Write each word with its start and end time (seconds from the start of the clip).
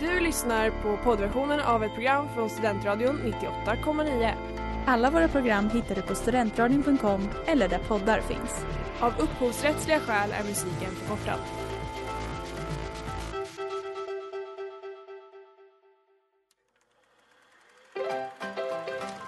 Du 0.00 0.20
lyssnar 0.20 0.70
på 0.70 0.96
poddversionen 0.96 1.60
av 1.60 1.84
ett 1.84 1.94
program 1.94 2.28
från 2.34 2.50
Studentradion 2.50 3.34
98,9. 3.64 4.32
Alla 4.86 5.10
våra 5.10 5.28
program 5.28 5.70
hittar 5.70 5.94
du 5.94 6.02
på 6.02 6.14
studentradion.com 6.14 7.28
eller 7.46 7.68
där 7.68 7.78
poddar 7.78 8.20
finns. 8.20 8.64
Av 9.00 9.12
upphovsrättsliga 9.18 10.00
skäl 10.00 10.32
är 10.32 10.44
musiken 10.44 10.90
förkortad. 10.90 11.38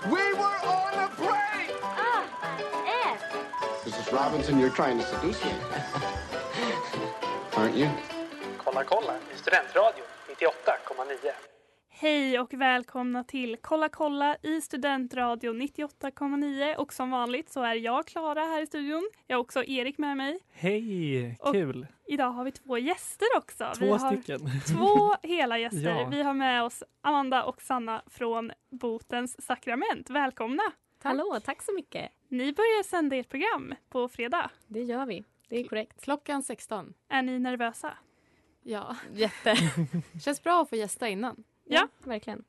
We 0.04 0.10
were 0.10 0.58
on 0.62 0.98
a 0.98 1.08
break! 1.16 1.70
Mrs. 3.84 4.12
Robinson, 4.12 4.60
you're 4.60 4.70
trying 4.76 4.98
to 4.98 5.04
seduce 5.04 5.44
me. 5.44 5.50
Aren't 7.54 7.76
you? 7.76 7.88
Kolla 8.64 8.84
kolla 8.84 9.12
i 9.34 9.38
Studentradion 9.38 10.06
98,9. 10.40 11.30
Hej 11.88 12.38
och 12.40 12.54
välkomna 12.54 13.24
till 13.24 13.56
Kolla 13.60 13.88
kolla 13.88 14.36
i 14.42 14.60
Studentradio 14.60 15.52
98,9 15.52 16.74
och 16.76 16.92
som 16.92 17.10
vanligt 17.10 17.50
så 17.50 17.62
är 17.62 17.74
jag 17.74 18.06
Klara 18.06 18.40
här 18.40 18.62
i 18.62 18.66
studion. 18.66 19.10
Jag 19.26 19.36
har 19.36 19.40
också 19.40 19.64
Erik 19.64 19.98
med 19.98 20.16
mig. 20.16 20.38
Hej, 20.52 21.36
Och- 21.40 21.52
kul! 21.54 21.86
Idag 22.06 22.30
har 22.30 22.44
vi 22.44 22.52
två 22.52 22.78
gäster 22.78 23.26
också. 23.36 23.72
Två 23.78 23.84
vi 23.84 23.90
har 23.90 24.12
stycken. 24.12 24.40
två 24.76 25.14
hela 25.28 25.58
gäster. 25.58 26.00
Ja. 26.00 26.08
Vi 26.10 26.22
har 26.22 26.34
med 26.34 26.62
oss 26.62 26.82
Amanda 27.00 27.44
och 27.44 27.62
Sanna 27.62 28.02
från 28.06 28.52
Botens 28.70 29.46
sakrament. 29.46 30.10
Välkomna! 30.10 30.62
Hallå, 31.02 31.38
tack 31.44 31.62
så 31.62 31.72
mycket. 31.74 32.12
Ni 32.28 32.52
börjar 32.52 32.82
sända 32.82 33.16
ert 33.16 33.28
program 33.28 33.74
på 33.88 34.08
fredag. 34.08 34.50
Det 34.66 34.82
gör 34.82 35.06
vi. 35.06 35.24
Det 35.48 35.56
är 35.60 35.64
korrekt. 35.68 36.02
Klockan 36.04 36.42
16. 36.42 36.94
Är 37.08 37.22
ni 37.22 37.38
nervösa? 37.38 37.92
Ja. 38.62 38.96
Jätte. 39.14 39.56
Känns 40.20 40.42
bra 40.42 40.62
att 40.62 40.68
få 40.68 40.76
gästa 40.76 41.08
innan. 41.08 41.44
Ja. 41.64 41.88
verkligen. 42.04 42.44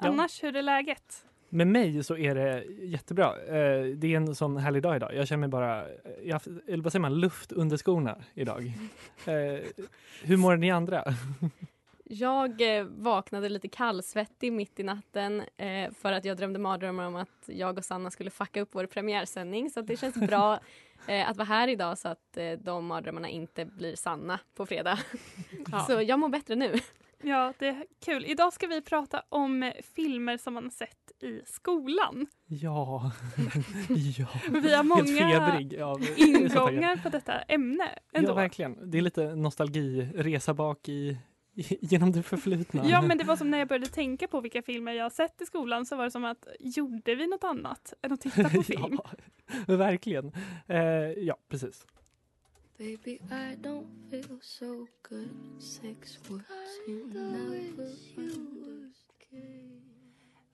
Ja. 0.00 0.08
Annars, 0.08 0.42
hur 0.42 0.56
är 0.56 0.62
läget? 0.62 1.24
Med 1.48 1.66
mig 1.66 2.04
så 2.04 2.16
är 2.16 2.34
det 2.34 2.64
jättebra. 2.64 3.26
Eh, 3.46 3.84
Det 3.86 4.12
är 4.12 4.16
en 4.16 4.34
sån 4.34 4.56
härlig 4.56 4.82
dag 4.82 4.96
idag. 4.96 5.14
Jag 5.14 5.28
känner 5.28 5.40
mig 5.40 5.48
bara, 5.48 5.88
jag 5.88 6.26
har 6.26 6.32
haft- 6.32 6.46
eller 6.68 6.82
vad 6.82 6.92
säger 6.92 7.00
man, 7.00 7.20
luft 7.20 7.52
under 7.52 7.76
skorna 7.76 8.18
idag. 8.34 8.72
Eh, 9.26 9.60
Hur 10.22 10.36
mår 10.36 10.56
ni 10.56 10.70
andra? 10.70 11.04
Jag 12.08 12.78
eh, 12.78 12.84
vaknade 12.84 13.48
lite 13.48 13.68
kallsvettig 13.68 14.52
mitt 14.52 14.80
i 14.80 14.82
natten 14.82 15.42
eh, 15.56 15.90
för 15.92 16.12
att 16.12 16.24
jag 16.24 16.36
drömde 16.36 16.58
mardrömmar 16.58 17.06
om 17.06 17.16
att 17.16 17.28
jag 17.46 17.78
och 17.78 17.84
Sanna 17.84 18.10
skulle 18.10 18.30
fucka 18.30 18.60
upp 18.60 18.68
vår 18.72 18.86
premiärsändning. 18.86 19.70
Så 19.70 19.80
att 19.80 19.86
det 19.86 19.96
känns 19.96 20.14
bra 20.14 20.58
eh, 21.06 21.30
att 21.30 21.36
vara 21.36 21.46
här 21.46 21.68
idag 21.68 21.98
så 21.98 22.08
att 22.08 22.36
eh, 22.36 22.52
de 22.52 22.86
mardrömmarna 22.86 23.28
inte 23.28 23.64
blir 23.64 23.96
sanna 23.96 24.40
på 24.54 24.66
fredag. 24.66 24.98
Ja. 25.72 25.80
Så 25.80 26.02
jag 26.02 26.18
mår 26.18 26.28
bättre 26.28 26.54
nu. 26.54 26.74
Ja, 27.22 27.52
det 27.58 27.66
är 27.68 27.84
kul. 28.04 28.24
Idag 28.26 28.52
ska 28.52 28.66
vi 28.66 28.82
prata 28.82 29.22
om 29.28 29.62
eh, 29.62 29.72
filmer 29.94 30.36
som 30.36 30.54
man 30.54 30.62
har 30.62 30.70
sett 30.70 31.22
i 31.22 31.42
skolan. 31.46 32.26
Ja, 32.46 33.12
ja. 34.18 34.28
Vi 34.50 34.74
har 34.74 34.82
många 34.82 35.60
ingångar 36.16 37.02
på 37.02 37.08
detta 37.08 37.32
ämne. 37.32 37.98
Ändå. 38.12 38.30
Ja, 38.30 38.34
verkligen. 38.34 38.90
Det 38.90 38.98
är 38.98 39.02
lite 39.02 39.34
nostalgiresa 39.34 40.54
bak 40.54 40.88
i, 40.88 41.18
i, 41.54 41.78
genom 41.80 42.12
det 42.12 42.22
förflutna. 42.22 42.88
Ja, 42.88 43.02
men 43.02 43.18
det 43.18 43.24
var 43.24 43.36
som 43.36 43.50
när 43.50 43.58
jag 43.58 43.68
började 43.68 43.86
tänka 43.86 44.28
på 44.28 44.40
vilka 44.40 44.62
filmer 44.62 44.92
jag 44.92 45.04
har 45.04 45.10
sett 45.10 45.40
i 45.42 45.46
skolan 45.46 45.86
så 45.86 45.96
var 45.96 46.04
det 46.04 46.10
som 46.10 46.24
att 46.24 46.48
gjorde 46.60 47.14
vi 47.14 47.26
något 47.26 47.44
annat 47.44 47.94
än 48.02 48.12
att 48.12 48.20
titta 48.20 48.48
på 48.48 48.62
film? 48.62 48.98
ja, 49.66 49.76
verkligen. 49.76 50.32
Eh, 50.66 50.78
ja, 51.16 51.36
precis. 51.48 51.86
Baby, 52.78 53.20
I 53.30 53.56
don't 53.62 53.86
feel 54.10 54.38
so 54.40 54.86
good. 55.02 55.62
Sex 55.62 56.18
works, 56.28 56.78
you 56.86 57.06
never 57.06 57.90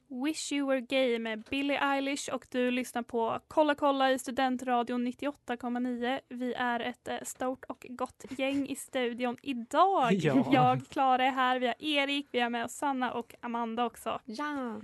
Wish 0.08 0.52
You 0.52 0.66
Were 0.68 0.80
Gay 0.80 1.18
med 1.18 1.42
Billie 1.50 1.78
Eilish 1.78 2.34
och 2.34 2.46
du 2.50 2.70
lyssnar 2.70 3.02
på 3.02 3.40
Kolla 3.48 3.74
kolla 3.74 4.12
i 4.12 4.18
Studentradion 4.18 5.06
98,9. 5.06 6.20
Vi 6.28 6.54
är 6.54 6.80
ett 6.80 7.08
eh, 7.08 7.16
stort 7.22 7.64
och 7.64 7.86
gott 7.88 8.24
gäng 8.38 8.68
i 8.68 8.76
studion 8.76 9.36
idag. 9.42 10.12
Ja. 10.22 10.48
Jag, 10.52 10.88
Klara, 10.88 11.24
är 11.24 11.30
här. 11.30 11.58
Vi 11.58 11.66
har 11.66 11.74
Erik, 11.78 12.28
vi 12.30 12.40
har 12.40 12.50
med 12.50 12.64
oss 12.64 12.72
Sanna 12.72 13.12
och 13.12 13.34
Amanda 13.40 13.84
också. 13.84 14.20
Ja. 14.24 14.80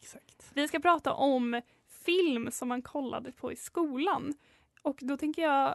Exakt. 0.00 0.50
Vi 0.54 0.68
ska 0.68 0.80
prata 0.80 1.12
om 1.12 1.60
film 1.88 2.50
som 2.50 2.68
man 2.68 2.82
kollade 2.82 3.32
på 3.32 3.52
i 3.52 3.56
skolan. 3.56 4.34
Och 4.82 4.98
då 5.00 5.16
tänker 5.16 5.42
jag, 5.42 5.74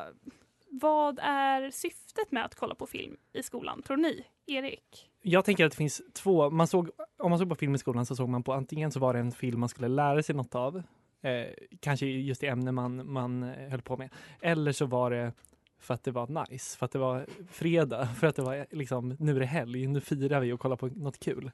vad 0.81 1.19
är 1.21 1.71
syftet 1.71 2.31
med 2.31 2.45
att 2.45 2.55
kolla 2.55 2.75
på 2.75 2.85
film 2.85 3.17
i 3.33 3.43
skolan, 3.43 3.81
tror 3.81 3.97
ni? 3.97 4.25
Erik? 4.45 5.09
Jag 5.21 5.45
tänker 5.45 5.65
att 5.65 5.71
det 5.71 5.77
finns 5.77 6.01
två, 6.13 6.49
man 6.49 6.67
såg, 6.67 6.89
om 7.17 7.29
man 7.29 7.39
såg 7.39 7.49
på 7.49 7.55
film 7.55 7.75
i 7.75 7.77
skolan 7.77 8.05
så 8.05 8.15
såg 8.15 8.29
man 8.29 8.43
på 8.43 8.53
antingen 8.53 8.91
så 8.91 8.99
var 8.99 9.13
det 9.13 9.19
en 9.19 9.31
film 9.31 9.59
man 9.59 9.69
skulle 9.69 9.87
lära 9.87 10.23
sig 10.23 10.35
något 10.35 10.55
av, 10.55 10.83
eh, 11.21 11.47
kanske 11.79 12.05
just 12.05 12.41
det 12.41 12.47
ämne 12.47 12.71
man, 12.71 13.11
man 13.11 13.43
eh, 13.43 13.69
höll 13.69 13.81
på 13.81 13.97
med, 13.97 14.09
eller 14.41 14.71
så 14.71 14.85
var 14.85 15.11
det 15.11 15.33
för 15.79 15.93
att 15.93 16.03
det 16.03 16.11
var 16.11 16.49
nice, 16.49 16.77
för 16.77 16.85
att 16.85 16.91
det 16.91 16.99
var 16.99 17.25
fredag, 17.51 18.05
för 18.19 18.27
att 18.27 18.35
det 18.35 18.41
var 18.41 18.65
liksom, 18.71 19.15
nu 19.19 19.35
är 19.35 19.39
det 19.39 19.45
helg, 19.45 19.87
nu 19.87 20.01
firar 20.01 20.39
vi 20.39 20.53
och 20.53 20.59
kollar 20.59 20.75
på 20.75 20.87
något 20.87 21.19
kul. 21.19 21.51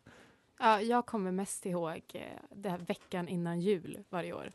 Ja, 0.60 0.82
jag 0.82 1.06
kommer 1.06 1.32
mest 1.32 1.66
ihåg 1.66 2.02
eh, 2.14 2.22
den 2.50 2.72
här 2.72 2.80
veckan 2.80 3.28
innan 3.28 3.60
jul 3.60 4.04
varje 4.10 4.34
år. 4.34 4.50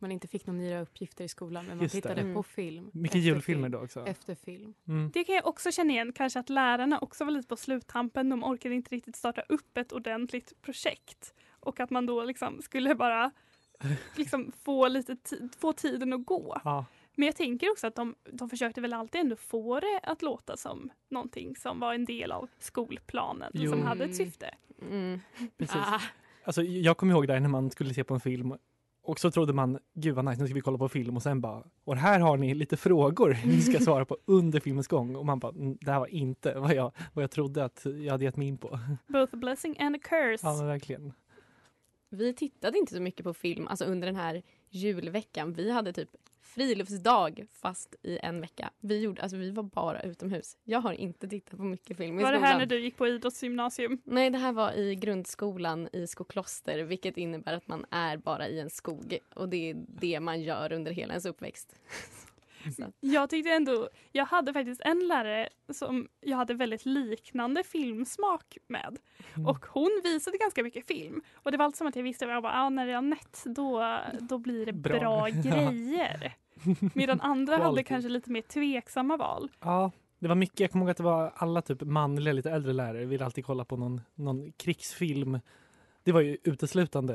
Man 0.00 0.12
inte 0.12 0.28
fick 0.28 0.46
några 0.46 0.60
nya 0.60 0.80
uppgifter 0.80 1.24
i 1.24 1.28
skolan 1.28 1.66
men 1.66 1.76
man 1.76 1.82
Just 1.84 1.94
det. 1.94 2.00
tittade 2.00 2.20
Mm. 2.20 2.34
på 2.34 2.42
film. 2.42 2.90
Mycket 2.94 3.16
efter 3.16 3.18
julfilmer 3.18 3.62
film, 3.68 3.72
då 3.72 3.78
också. 3.84 4.06
Efter 4.06 4.34
film. 4.34 4.74
Mm. 4.88 5.10
Det 5.14 5.24
kan 5.24 5.34
jag 5.34 5.46
också 5.46 5.72
känna 5.72 5.92
igen, 5.92 6.12
kanske 6.12 6.40
att 6.40 6.48
lärarna 6.50 6.98
också 6.98 7.24
var 7.24 7.30
lite 7.32 7.48
på 7.48 7.56
sluttampen. 7.56 8.28
De 8.28 8.44
orkade 8.44 8.74
inte 8.74 8.94
riktigt 8.94 9.16
starta 9.16 9.40
upp 9.48 9.78
ett 9.78 9.92
ordentligt 9.92 10.62
projekt. 10.62 11.34
Och 11.60 11.80
att 11.80 11.90
man 11.90 12.06
då 12.06 12.24
liksom 12.24 12.62
skulle 12.62 12.94
bara 12.94 13.30
liksom 14.16 14.52
få, 14.64 14.88
lite 14.88 15.16
få 15.58 15.72
tiden 15.72 16.12
att 16.12 16.24
gå. 16.26 16.60
Ja, 16.64 16.84
Men 17.14 17.26
jag 17.26 17.36
tänker 17.36 17.70
också 17.70 17.86
att 17.86 17.94
de, 17.94 18.14
de 18.32 18.50
försökte 18.50 18.80
väl 18.80 18.92
alltid 18.92 19.20
ändå 19.20 19.36
få 19.36 19.80
det 19.80 20.00
att 20.02 20.22
låta 20.22 20.56
som 20.56 20.90
någonting 21.08 21.56
som 21.56 21.80
var 21.80 21.94
en 21.94 22.04
del 22.04 22.32
av 22.32 22.48
skolplanen, 22.58 23.50
Jo. 23.54 23.70
som 23.70 23.82
hade 23.82 24.04
ett 24.04 24.16
syfte. 24.16 24.54
Mm. 24.90 25.20
precis. 25.56 25.76
Ah, 25.76 26.00
Alltså, 26.44 26.62
jag 26.62 26.96
kommer 26.96 27.12
ihåg 27.12 27.26
där 27.28 27.40
när 27.40 27.48
man 27.48 27.70
skulle 27.70 27.94
se 27.94 28.04
på 28.04 28.14
en 28.14 28.20
film 28.20 28.54
och 29.08 29.20
så 29.20 29.30
trodde 29.30 29.52
man, 29.52 29.78
gud 29.94 30.14
vad 30.14 30.24
nice, 30.24 30.40
nu 30.40 30.46
ska 30.46 30.54
vi 30.54 30.60
kolla 30.60 30.78
på 30.78 30.88
film 30.88 31.16
och 31.16 31.22
sen 31.22 31.40
bara, 31.40 31.62
och 31.84 31.96
här 31.96 32.20
har 32.20 32.36
ni 32.36 32.54
lite 32.54 32.76
frågor 32.76 33.36
ni 33.46 33.60
ska 33.60 33.78
svara 33.84 34.04
på 34.04 34.16
under 34.24 34.60
filmens 34.60 34.88
gång. 34.88 35.16
Och 35.16 35.26
man 35.26 35.38
bara, 35.38 35.52
"Mm, 35.52 35.78
det 35.80 35.90
här 35.92 35.98
var 35.98 36.06
inte 36.06 36.58
vad 36.58 36.74
jag, 36.74 36.92
vad 37.12 37.22
jag 37.22 37.30
trodde 37.30 37.64
att 37.64 37.86
jag 38.04 38.12
hade 38.12 38.24
gett 38.24 38.36
mig 38.36 38.48
in 38.48 38.58
på. 38.58 38.68
Both 39.06 39.34
a 39.34 39.36
blessing 39.36 39.76
and 39.78 39.96
a 39.96 39.98
curse. 40.02 40.46
Ja, 40.46 40.56
men 40.56 40.66
verkligen. 40.66 41.12
Vi 42.10 42.34
tittade 42.34 42.78
inte 42.78 42.94
så 42.94 43.00
mycket 43.00 43.24
på 43.24 43.34
film 43.34 43.68
alltså 43.68 43.84
under 43.84 44.06
den 44.06 44.16
här 44.16 44.42
julveckan. 44.70 45.52
Vi 45.52 45.70
hade 45.70 45.92
typ 45.92 46.08
friluftsdag 46.48 47.46
fast 47.52 47.94
i 48.02 48.18
en 48.22 48.40
vecka. 48.40 48.70
Vi, 48.80 49.00
gjorde, 49.00 49.22
alltså, 49.22 49.36
vi 49.36 49.50
var 49.50 49.62
bara 49.62 50.00
utomhus. 50.00 50.56
Jag 50.64 50.80
har 50.80 50.92
inte 50.92 51.28
tittat 51.28 51.58
på 51.58 51.64
mycket 51.64 51.96
film 51.96 52.20
i 52.20 52.22
var 52.22 52.32
det 52.32 52.38
skolan. 52.38 52.52
här 52.52 52.58
när 52.58 52.66
du 52.66 52.80
gick 52.80 52.96
på 52.96 53.06
idrottsgymnasium? 53.06 53.98
Nej, 54.04 54.30
det 54.30 54.38
här 54.38 54.52
var 54.52 54.72
i 54.72 54.94
grundskolan 54.94 55.88
i 55.92 56.06
Skokloster 56.06 56.78
vilket 56.78 57.16
innebär 57.16 57.52
att 57.52 57.68
man 57.68 57.86
är 57.90 58.16
bara 58.16 58.48
i 58.48 58.60
en 58.60 58.70
skog 58.70 59.18
och 59.34 59.48
det 59.48 59.70
är 59.70 59.76
det 59.88 60.20
man 60.20 60.42
gör 60.42 60.72
under 60.72 60.92
hela 60.92 61.12
ens 61.12 61.26
uppväxt. 61.26 61.76
Att, 62.82 62.94
Jag 63.00 63.30
tyckte 63.30 63.50
ändå, 63.50 63.88
jag 64.12 64.24
hade 64.24 64.52
faktiskt 64.52 64.80
en 64.84 65.08
lärare 65.08 65.48
som 65.72 66.08
jag 66.20 66.36
hade 66.36 66.54
väldigt 66.54 66.86
liknande 66.86 67.62
filmsmak 67.64 68.58
med. 68.66 68.98
Mm. 69.34 69.48
Och 69.48 69.66
hon 69.66 70.00
visade 70.04 70.38
ganska 70.38 70.62
mycket 70.62 70.86
film. 70.86 71.22
Och 71.34 71.52
det 71.52 71.58
var 71.58 71.64
alltid 71.64 71.78
som 71.78 71.86
att 71.86 71.96
jag 71.96 72.02
visste, 72.02 72.24
jag 72.24 72.42
bara, 72.42 72.52
ah, 72.52 72.68
när 72.68 72.86
det 72.86 72.92
är 72.92 73.02
nett 73.02 73.42
då, 73.44 73.98
då 74.20 74.38
blir 74.38 74.66
det 74.66 74.72
Bra. 74.72 74.98
bra, 74.98 75.28
grejer. 75.28 76.36
Medan 76.94 77.20
andra 77.20 77.56
hade 77.56 77.82
kanske 77.82 78.08
lite 78.08 78.30
mer 78.30 78.42
tveksamma 78.42 79.16
val. 79.16 79.50
Ja, 79.60 79.90
det 80.18 80.28
var 80.28 80.34
mycket, 80.34 80.60
jag 80.60 80.70
kommer 80.70 80.84
ihåg 80.84 80.90
att 80.90 80.96
det 80.96 81.02
var 81.02 81.32
alla 81.34 81.62
typ 81.62 81.82
manliga, 81.82 82.32
lite 82.32 82.50
äldre 82.50 82.72
lärare 82.72 83.04
ville 83.04 83.24
alltid 83.24 83.44
kolla 83.44 83.64
på 83.64 83.76
någon, 83.76 84.00
någon 84.14 84.52
krigsfilm. 84.52 85.38
Det 86.08 86.12
var 86.12 86.20
ju 86.20 86.36
uteslutande, 86.44 87.14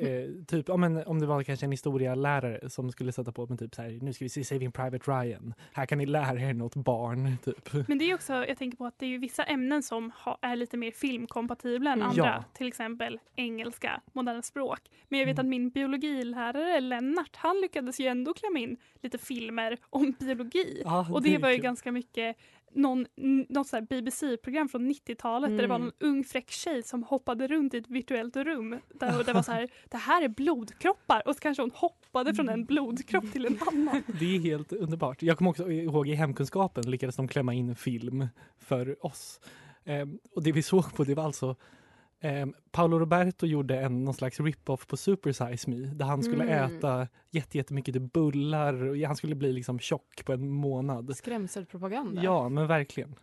eh, 0.00 0.44
typ 0.46 0.68
ja, 0.68 0.76
men 0.76 0.96
om 1.06 1.20
det 1.20 1.26
var 1.26 1.42
kanske 1.42 1.66
en 1.66 1.70
historielärare 1.72 2.70
som 2.70 2.90
skulle 2.92 3.12
sätta 3.12 3.32
på 3.32 3.46
med 3.46 3.58
typ 3.58 3.74
så 3.74 3.82
här, 3.82 3.98
nu 4.02 4.12
ska 4.12 4.24
vi 4.24 4.28
se 4.28 4.44
Saving 4.44 4.72
Private 4.72 5.10
Ryan. 5.10 5.54
Här 5.72 5.86
kan 5.86 5.98
ni 5.98 6.06
lära 6.06 6.40
er 6.40 6.54
något 6.54 6.74
barn, 6.76 7.36
typ. 7.44 7.88
Men 7.88 7.98
det 7.98 8.10
är 8.10 8.14
också, 8.14 8.32
jag 8.32 8.58
tänker 8.58 8.76
på 8.78 8.86
att 8.86 8.98
det 8.98 9.06
är 9.06 9.10
ju 9.10 9.18
vissa 9.18 9.42
ämnen 9.44 9.82
som 9.82 10.10
ha, 10.24 10.38
är 10.42 10.56
lite 10.56 10.76
mer 10.76 10.90
filmkompatibla 10.90 11.92
än 11.92 11.98
Mm. 11.98 12.08
andra. 12.10 12.24
Ja. 12.24 12.44
Till 12.54 12.66
exempel 12.68 13.18
engelska, 13.36 14.00
moderna 14.12 14.42
språk. 14.42 14.80
Men 15.08 15.18
jag 15.18 15.26
vet 15.26 15.38
Mm. 15.38 15.46
att 15.46 15.50
min 15.50 15.70
biologilärare 15.70 16.80
Lennart, 16.80 17.36
han 17.36 17.60
lyckades 17.60 18.00
ju 18.00 18.06
ändå 18.06 18.34
klämma 18.34 18.58
in 18.58 18.76
lite 19.02 19.18
filmer 19.18 19.76
om 19.90 20.12
biologi. 20.20 20.82
Ja, 20.84 21.06
Och 21.12 21.22
det 21.22 21.34
är 21.34 21.38
var 21.38 21.48
ju 21.50 21.56
kul. 21.56 21.62
ganska 21.64 21.92
mycket 21.92 22.36
någon, 22.74 23.06
något 23.48 23.66
så 23.66 23.80
BBC-program 23.82 24.68
från 24.68 24.90
90-talet 24.90 25.50
där 25.50 25.56
det 25.62 25.66
var 25.66 25.76
Mm. 25.76 25.86
någon 26.00 26.10
ung 26.10 26.24
fräck 26.24 26.50
tjej 26.50 26.82
som 26.82 27.02
hoppade 27.02 27.46
runt 27.46 27.74
i 27.74 27.76
ett 27.76 27.90
virtuellt 27.90 28.36
rum. 28.36 28.78
Där 29.00 29.18
och 29.18 29.24
det 29.24 29.32
var 29.32 29.42
så 29.42 29.52
här, 29.52 29.68
det 29.90 29.96
här 29.96 30.22
är 30.22 30.28
blodkroppar 30.28 31.28
och 31.28 31.34
så 31.34 31.40
kanske 31.40 31.62
hon 31.62 31.70
hoppade 31.74 32.34
från 32.34 32.48
en 32.48 32.64
blodkropp 32.64 33.32
till 33.32 33.46
en 33.46 33.58
annan. 33.66 34.02
Det 34.20 34.36
är 34.36 34.40
helt 34.40 34.72
underbart. 34.72 35.22
Jag 35.22 35.38
kommer 35.38 35.50
också 35.50 35.70
ihåg 35.70 36.08
i 36.08 36.14
hemkunskapen 36.14 36.90
lyckades 36.90 37.16
de 37.16 37.28
klämma 37.28 37.54
in 37.54 37.76
film 37.76 38.26
för 38.58 39.06
oss. 39.06 39.40
Ehm, 39.84 40.18
och 40.34 40.42
det 40.42 40.52
vi 40.52 40.62
såg 40.62 40.94
på 40.94 41.04
det 41.04 41.14
var 41.14 41.24
alltså 41.24 41.56
ehm, 42.24 42.54
Paolo 42.70 42.98
Roberto 42.98 43.46
gjorde 43.46 43.80
en, 43.80 44.04
någon 44.04 44.14
slags 44.14 44.40
rip-off 44.40 44.86
på 44.86 44.96
Super 44.96 45.32
Size 45.32 45.70
Me 45.70 45.76
där 45.76 46.04
han 46.06 46.22
skulle 46.22 46.44
Mm. 46.44 46.76
äta 46.76 47.08
jätte, 47.30 47.58
jättemycket 47.58 47.94
typ 47.94 48.12
bullar 48.12 48.88
och 48.88 48.96
han 48.96 49.16
skulle 49.16 49.34
bli 49.34 49.52
liksom 49.52 49.78
tjock 49.78 50.24
på 50.24 50.32
en 50.32 50.48
månad. 50.50 51.16
Skrämselpropaganda. 51.16 52.22
Ja, 52.22 52.48
men 52.48 52.66
verkligen. 52.66 53.14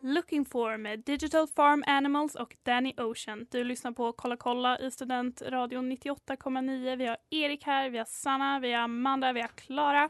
Looking 0.00 0.44
for 0.44 0.76
med 0.76 1.00
Digital 1.00 1.46
Farm 1.48 1.84
Animals 1.86 2.34
och 2.34 2.56
Danny 2.62 2.94
Ocean. 2.96 3.46
Du 3.50 3.64
lyssnar 3.64 3.92
på 3.92 4.12
Kolla 4.12 4.36
kolla 4.36 4.78
i 4.78 4.90
Studentradion 4.90 5.92
98,9. 5.92 6.96
Vi 6.96 7.06
har 7.06 7.16
Erik 7.30 7.64
här, 7.64 7.90
vi 7.90 7.98
har 7.98 8.04
Sanna, 8.04 8.60
vi 8.60 8.72
har 8.72 8.82
Amanda, 8.82 9.32
vi 9.32 9.40
har 9.40 9.48
Klara. 9.48 10.08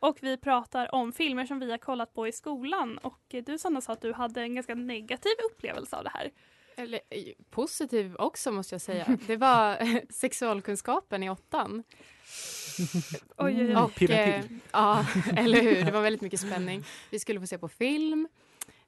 Och 0.00 0.18
vi 0.20 0.36
pratar 0.36 0.94
om 0.94 1.12
filmer 1.12 1.46
som 1.46 1.60
vi 1.60 1.70
har 1.70 1.78
kollat 1.78 2.14
på 2.14 2.28
i 2.28 2.32
skolan. 2.32 2.98
Och 2.98 3.20
du 3.28 3.58
Sanna 3.58 3.80
sa 3.80 3.92
att 3.92 4.00
du 4.00 4.12
hade 4.12 4.40
en 4.40 4.54
ganska 4.54 4.74
negativ 4.74 5.32
upplevelse 5.50 5.96
av 5.96 6.04
det 6.04 6.10
här. 6.14 6.30
Eller 6.76 7.00
eh, 7.10 7.24
positiv 7.50 8.16
också 8.16 8.52
måste 8.52 8.74
jag 8.74 8.82
säga. 8.82 9.18
Det 9.26 9.36
var 9.36 9.78
sexualkunskapen 10.12 11.22
i 11.22 11.30
åttan. 11.30 11.82
Oj, 13.36 13.76
oj, 13.76 13.76
oj. 14.00 14.12
Eh, 14.12 14.44
ja, 14.72 15.06
eller 15.36 15.62
hur. 15.62 15.84
Det 15.84 15.90
var 15.90 16.00
väldigt 16.00 16.22
mycket 16.22 16.40
spänning. 16.40 16.84
Vi 17.10 17.18
skulle 17.18 17.40
få 17.40 17.46
se 17.46 17.58
på 17.58 17.68
film. 17.68 18.28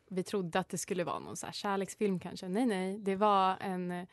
Vi 0.08 0.22
trodde 0.22 0.58
att 0.58 0.68
det 0.68 0.78
skulle 0.78 1.04
vara 1.04 1.18
någon 1.18 1.36
så 1.36 1.46
här 1.46 1.52
kärleksfilm 1.52 2.20
kanske. 2.20 2.48
Nej, 2.48 2.66
nej. 2.66 2.98
Det 2.98 3.16
var 3.16 3.56
en 3.60 3.90
eh, 3.90 4.06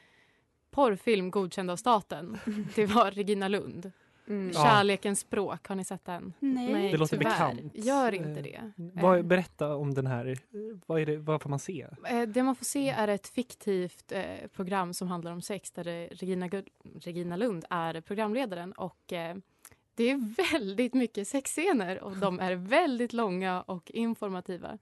porrfilm 0.71 1.31
godkänd 1.31 1.71
av 1.71 1.77
staten. 1.77 2.37
Det 2.75 2.85
var 2.85 3.11
Regina 3.11 3.47
Lund. 3.47 3.91
Mm. 4.27 4.51
Ja. 4.53 4.63
Kärlekens 4.63 5.19
språk. 5.19 5.67
Har 5.67 5.75
ni 5.75 5.85
sett 5.85 6.05
den? 6.05 6.33
Nej. 6.39 6.73
Nej, 6.73 6.91
Det 6.91 6.97
låter 6.97 7.17
tyvärr. 7.17 7.31
bekant. 7.31 7.71
Gör 7.85 8.11
inte 8.11 8.29
Eh, 8.29 8.43
det. 8.43 8.71
Vad, 8.75 9.17
Eh. 9.17 9.23
berätta 9.23 9.75
om 9.75 9.93
den 9.93 10.07
här. 10.07 10.37
Vad, 10.85 11.01
är 11.01 11.05
det, 11.05 11.17
vad 11.17 11.41
får 11.41 11.49
man 11.49 11.59
se? 11.59 11.87
Eh, 12.09 12.21
Det 12.21 12.43
man 12.43 12.55
får 12.55 12.65
se 12.65 12.89
är 12.89 13.07
ett 13.07 13.27
fiktivt 13.27 14.11
eh, 14.11 14.23
program 14.55 14.93
som 14.93 15.07
handlar 15.07 15.31
om 15.31 15.41
sex 15.41 15.71
där 15.71 15.83
Regina, 16.11 16.49
Regina 17.01 17.35
Lund 17.35 17.65
är 17.69 18.01
programledaren. 18.01 18.71
Och 18.73 19.13
eh, 19.13 19.35
Det 19.95 20.09
är 20.11 20.51
väldigt 20.51 20.93
mycket 20.93 21.27
sexscener 21.27 22.03
och 22.03 22.17
de 22.17 22.39
är 22.39 22.55
väldigt 22.55 23.13
långa 23.13 23.61
och 23.61 23.91
informativa. 23.91 24.77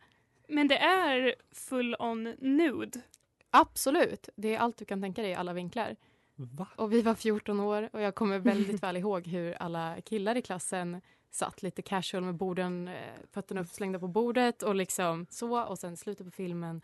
Men 0.47 0.67
det 0.67 0.77
är 0.77 1.35
full 1.51 1.95
on 1.99 2.23
nude. 2.39 3.01
Absolut, 3.49 4.29
det 4.35 4.55
är 4.55 4.59
allt 4.59 4.77
du 4.77 4.85
kan 4.85 5.01
tänka 5.01 5.21
dig 5.21 5.31
i 5.31 5.35
alla 5.35 5.53
vinklar. 5.53 5.95
Va? 6.35 6.67
Och 6.75 6.93
vi 6.93 7.01
var 7.01 7.15
14 7.15 7.59
år 7.59 7.89
och 7.93 8.01
jag 8.01 8.15
kommer 8.15 8.39
väldigt 8.39 8.83
väl 8.83 8.97
ihåg 8.97 9.27
hur 9.27 9.53
alla 9.53 10.01
killar 10.01 10.35
i 10.35 10.41
klassen 10.41 11.01
satt 11.31 11.63
lite 11.63 11.81
casual 11.81 12.23
med 12.23 12.35
borden, 12.35 12.87
eh, 12.87 12.93
fötterna 13.31 13.61
uppslängda 13.61 13.99
på 13.99 14.07
bordet 14.07 14.63
och 14.63 14.75
liksom 14.75 15.25
så 15.29 15.63
och 15.63 15.79
sen 15.79 15.97
slutet 15.97 16.25
på 16.25 16.31
filmen 16.31 16.81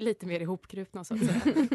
lite 0.00 0.26
mer 0.26 0.40
ihopkrupna 0.40 1.04
så 1.04 1.14
att 1.14 1.20
säga. 1.20 1.42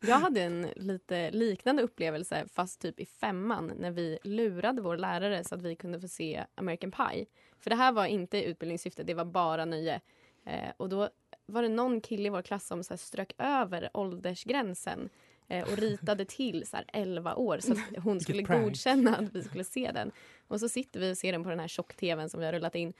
Jag 0.00 0.16
hade 0.16 0.42
en 0.42 0.68
lite 0.76 1.30
liknande 1.30 1.82
upplevelse 1.82 2.44
fast 2.48 2.80
typ 2.80 3.00
i 3.00 3.06
femman 3.06 3.72
när 3.78 3.90
vi 3.90 4.18
lurade 4.24 4.82
vår 4.82 4.96
lärare 4.96 5.44
så 5.44 5.54
att 5.54 5.62
vi 5.62 5.76
kunde 5.76 6.00
få 6.00 6.08
se 6.08 6.44
American 6.54 6.90
Pie. 6.90 7.26
För 7.58 7.70
det 7.70 7.76
här 7.76 7.92
var 7.92 8.06
inte 8.06 8.42
utbildningssyfte, 8.42 9.02
det 9.02 9.14
var 9.14 9.24
bara 9.24 9.64
nöje. 9.64 10.00
Eh, 10.44 10.70
och 10.76 10.88
då 10.88 11.08
var 11.46 11.62
det 11.62 11.68
någon 11.68 12.00
kille 12.00 12.26
i 12.26 12.30
vår 12.30 12.42
klass 12.42 12.66
som 12.66 12.84
så 12.84 12.92
här, 12.92 12.98
strök 12.98 13.32
över 13.38 13.90
åldersgränsen 13.94 15.08
och 15.50 15.76
ritade 15.78 16.24
till 16.24 16.66
så 16.66 16.76
här, 16.76 16.84
11 16.92 17.34
år 17.34 17.58
så 17.58 17.72
att 17.72 18.04
hon 18.04 18.20
skulle 18.20 18.42
godkänna 18.42 19.16
att 19.16 19.34
vi 19.34 19.42
skulle 19.42 19.64
se 19.64 19.90
den. 19.94 20.12
Och 20.48 20.60
så 20.60 20.68
sitter 20.68 21.00
vi 21.00 21.12
och 21.12 21.18
ser 21.18 21.32
den 21.32 21.42
på 21.42 21.50
den 21.50 21.60
här 21.60 21.68
tjock-tvn 21.68 22.28
som 22.28 22.40
vi 22.40 22.46
har 22.46 22.52
rullat 22.52 22.74
in. 22.74 22.92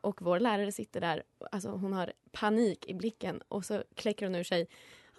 Och 0.00 0.22
vår 0.22 0.40
lärare 0.40 0.72
sitter 0.72 1.00
där, 1.00 1.22
alltså 1.52 1.68
hon 1.68 1.92
har 1.92 2.12
panik 2.32 2.86
i 2.86 2.94
blicken 2.94 3.42
och 3.48 3.64
så 3.64 3.84
kläcker 3.94 4.26
hon 4.26 4.34
ur 4.34 4.44
sig 4.44 4.68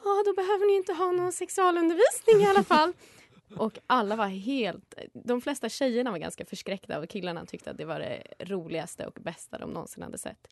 Ja, 0.03 0.23
då 0.25 0.33
behöver 0.33 0.67
ni 0.67 0.75
inte 0.75 0.93
ha 0.93 1.11
någon 1.11 1.31
sexualundervisning 1.31 2.41
i 2.41 2.45
alla 2.45 2.63
fall. 2.63 2.93
Och 3.57 3.79
alla 3.87 4.15
var 4.15 4.27
helt... 4.27 4.93
De 5.13 5.41
flesta 5.41 5.69
tjejerna 5.69 6.11
var 6.11 6.17
ganska 6.17 6.45
förskräckta 6.45 6.99
och 6.99 7.09
killarna 7.09 7.45
tyckte 7.45 7.71
att 7.71 7.77
det 7.77 7.85
var 7.85 7.99
det 7.99 8.23
roligaste 8.39 9.07
och 9.07 9.17
bästa 9.21 9.57
de 9.57 9.69
någonsin 9.69 10.03
hade 10.03 10.17
sett. 10.17 10.47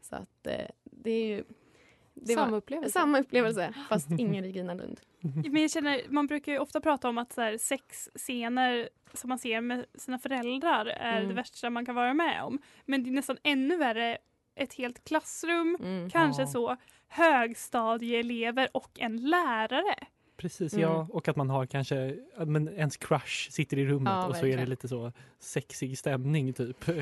Så 0.00 0.16
att 0.16 0.46
eh, 0.46 0.66
det 0.84 1.10
är 1.10 1.26
ju... 1.26 1.44
Det 2.14 2.32
Samma 2.34 2.50
var 2.50 2.58
upplevelse. 2.58 2.90
samma 2.92 3.18
upplevelse, 3.20 3.74
fast 3.88 4.10
ingen 4.18 4.44
Regina 4.44 4.74
Lund. 4.74 5.00
Men 5.52 5.62
jag 5.62 5.70
känner, 5.70 6.02
man 6.08 6.26
brukar 6.26 6.52
ju 6.52 6.58
ofta 6.58 6.80
prata 6.80 7.08
om 7.08 7.18
att 7.18 7.32
så 7.32 7.40
här, 7.40 7.58
sexscener 7.58 8.88
som 9.12 9.28
man 9.28 9.38
ser 9.38 9.60
med 9.60 9.86
sina 9.94 10.18
föräldrar 10.18 10.86
är 10.86 11.16
Mm. 11.16 11.28
det 11.28 11.34
värsta 11.34 11.70
man 11.70 11.86
kan 11.86 11.94
vara 11.94 12.14
med 12.14 12.42
om. 12.42 12.58
Men 12.86 13.04
det 13.04 13.10
är 13.10 13.12
nästan 13.12 13.36
ännu 13.42 13.76
värre 13.76 14.18
ett 14.54 14.74
helt 14.74 15.04
klassrum, 15.04 15.76
Mm. 15.80 16.10
kanske 16.10 16.42
Ja. 16.42 16.46
så 16.46 16.76
högstadieelever 17.08 18.68
och 18.74 19.00
en 19.00 19.16
lärare. 19.30 19.94
Precis, 20.42 20.72
Mm. 20.72 20.82
ja. 20.82 21.06
Och 21.10 21.28
att 21.28 21.36
man 21.36 21.50
har 21.50 21.66
kanske, 21.66 22.16
men 22.46 22.68
ens 22.68 22.96
crush 22.96 23.50
sitter 23.50 23.78
i 23.78 23.86
rummet 23.86 24.12
Ja, 24.12 24.26
och 24.26 24.36
så 24.36 24.38
är 24.38 24.42
det 24.42 24.48
verkligen. 24.48 24.70
lite 24.70 24.88
så 24.88 25.12
sexig 25.38 25.98
stämning 25.98 26.52
typ. 26.52 26.86
Men 26.86 26.96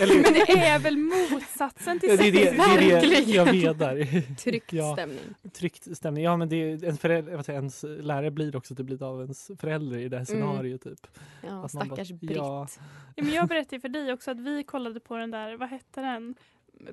Eller 0.00 0.22
det 0.46 0.52
är 0.52 0.78
väl 0.78 0.96
motsatsen 0.98 2.00
till 2.00 2.08
ja, 2.08 2.16
det 2.16 2.22
det, 2.22 2.30
det, 2.30 2.46
är 2.48 2.80
det 2.80 2.92
Verkligen. 2.94 3.30
jag 3.30 3.46
menar. 3.78 4.34
Tryckt 4.36 4.72
Ja. 4.72 4.92
stämning. 4.92 5.18
Tryckt 5.52 5.96
stämning. 5.96 6.24
Ja 6.24 6.36
men 6.36 6.48
det 6.48 6.56
är, 6.56 6.84
ens, 6.84 7.00
förälder, 7.00 7.36
vad 7.36 7.44
säger, 7.44 7.56
jag, 7.56 7.62
ens 7.62 7.82
lärare 8.06 8.30
blir 8.30 8.56
också 8.56 8.74
typ 8.74 8.88
lite 8.90 9.04
av 9.06 9.20
ens 9.20 9.50
förälder 9.58 9.98
i 9.98 10.08
det 10.08 10.18
här 10.18 10.26
Mm. 10.32 10.42
scenariot 10.48 10.82
typ. 10.82 11.06
Ja, 11.42 11.48
Att 11.48 11.74
man 11.74 11.86
stackars 11.86 12.10
bara- 12.10 12.18
Britt. 12.18 12.36
ja. 12.36 12.68
Ja, 13.16 13.24
men 13.24 13.32
jag 13.32 13.48
berättade 13.48 13.80
för 13.80 13.88
dig 13.88 14.12
också 14.12 14.30
att 14.30 14.40
vi 14.40 14.64
kollade 14.64 15.00
på 15.00 15.16
den 15.16 15.30
där, 15.30 15.56
vad 15.56 15.68
hette 15.68 16.00
den? 16.00 16.34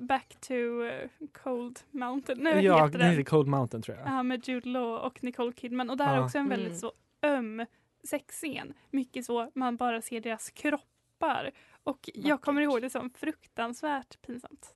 Back 0.00 0.36
to 0.40 0.54
eh, 0.84 1.08
Cold 1.32 1.80
Mountain. 1.90 2.38
Nej, 2.42 2.64
Ja, 2.64 2.84
heter 2.86 2.98
det 2.98 3.04
den? 3.14 3.24
Cold 3.24 3.48
Mountain 3.48 3.82
tror 3.82 3.96
jag. 3.98 4.06
Ja, 4.08 4.22
med 4.22 4.48
Jude 4.48 4.68
Law 4.68 4.98
och 5.06 5.24
Nicole 5.24 5.52
Kidman. 5.52 5.90
Och 5.90 5.96
där 5.96 6.08
är 6.12 6.16
Ja. 6.16 6.24
också 6.24 6.38
en 6.38 6.48
väldigt 6.48 6.68
Mm. 6.68 6.78
så 6.78 6.92
öm 7.22 7.66
sexscen. 8.04 8.72
Mycket 8.90 9.24
så, 9.24 9.50
man 9.54 9.76
bara 9.76 10.02
ser 10.02 10.20
deras 10.20 10.50
kroppar. 10.50 11.50
Och 11.82 12.10
jag 12.14 12.40
kommer 12.40 12.62
ihåg 12.62 12.82
det 12.82 12.90
som 12.90 13.10
fruktansvärt 13.10 14.22
pinsamt. 14.22 14.74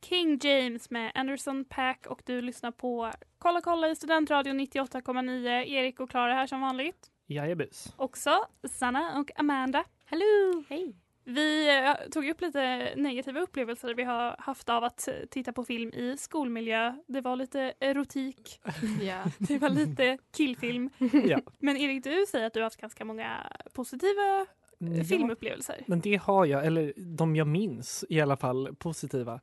King 0.00 0.38
James 0.42 0.90
med 0.90 1.12
Anderson 1.14 1.64
Pack 1.64 2.06
och 2.06 2.22
du 2.26 2.40
lyssnar 2.40 2.70
på 2.70 3.12
Kolla 3.38 3.60
kolla 3.60 3.88
i 3.88 3.96
Studentradion 3.96 4.60
98,9. 4.60 5.48
Erik 5.64 6.00
och 6.00 6.10
Klara 6.10 6.34
här 6.34 6.46
som 6.46 6.60
vanligt. 6.60 7.10
Jajebus. 7.28 7.92
Också 7.96 8.30
Sanna 8.70 9.18
och 9.20 9.30
Amanda. 9.40 9.84
Hallå! 10.04 10.64
Hej! 10.68 10.96
Vi 11.24 11.78
eh, 11.78 11.94
tog 12.10 12.28
upp 12.28 12.40
lite 12.40 12.92
negativa 12.96 13.40
upplevelser 13.40 13.94
vi 13.94 14.02
har 14.04 14.36
haft 14.38 14.68
av 14.68 14.84
att 14.84 15.08
eh, 15.08 15.14
titta 15.30 15.52
på 15.52 15.64
film 15.64 15.90
i 15.92 16.16
skolmiljö. 16.18 16.94
Det 17.06 17.20
var 17.20 17.36
lite 17.36 17.72
erotik, 17.80 18.60
Ja. 19.02 19.24
det 19.38 19.58
var 19.58 19.70
lite 19.70 20.18
killfilm. 20.36 20.90
Ja. 21.24 21.40
Men 21.58 21.76
Erik, 21.76 22.04
du 22.04 22.24
säger 22.28 22.46
att 22.46 22.52
du 22.54 22.60
har 22.60 22.64
haft 22.64 22.80
ganska 22.80 23.04
många 23.04 23.46
positiva 23.72 24.46
eh, 24.80 24.98
Ja. 24.98 25.04
filmupplevelser. 25.04 25.84
Men 25.86 26.00
det 26.00 26.16
har 26.16 26.46
jag, 26.46 26.66
eller 26.66 26.92
de 26.96 27.36
jag 27.36 27.46
minns 27.46 28.04
i 28.08 28.20
alla 28.20 28.36
fall 28.36 28.74
positiva. 28.78 29.40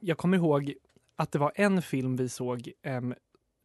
Jag 0.00 0.18
kommer 0.18 0.36
ihåg 0.36 0.74
att 1.16 1.32
det 1.32 1.38
var 1.38 1.52
en 1.54 1.82
film 1.82 2.16
vi 2.16 2.28
såg. 2.28 2.72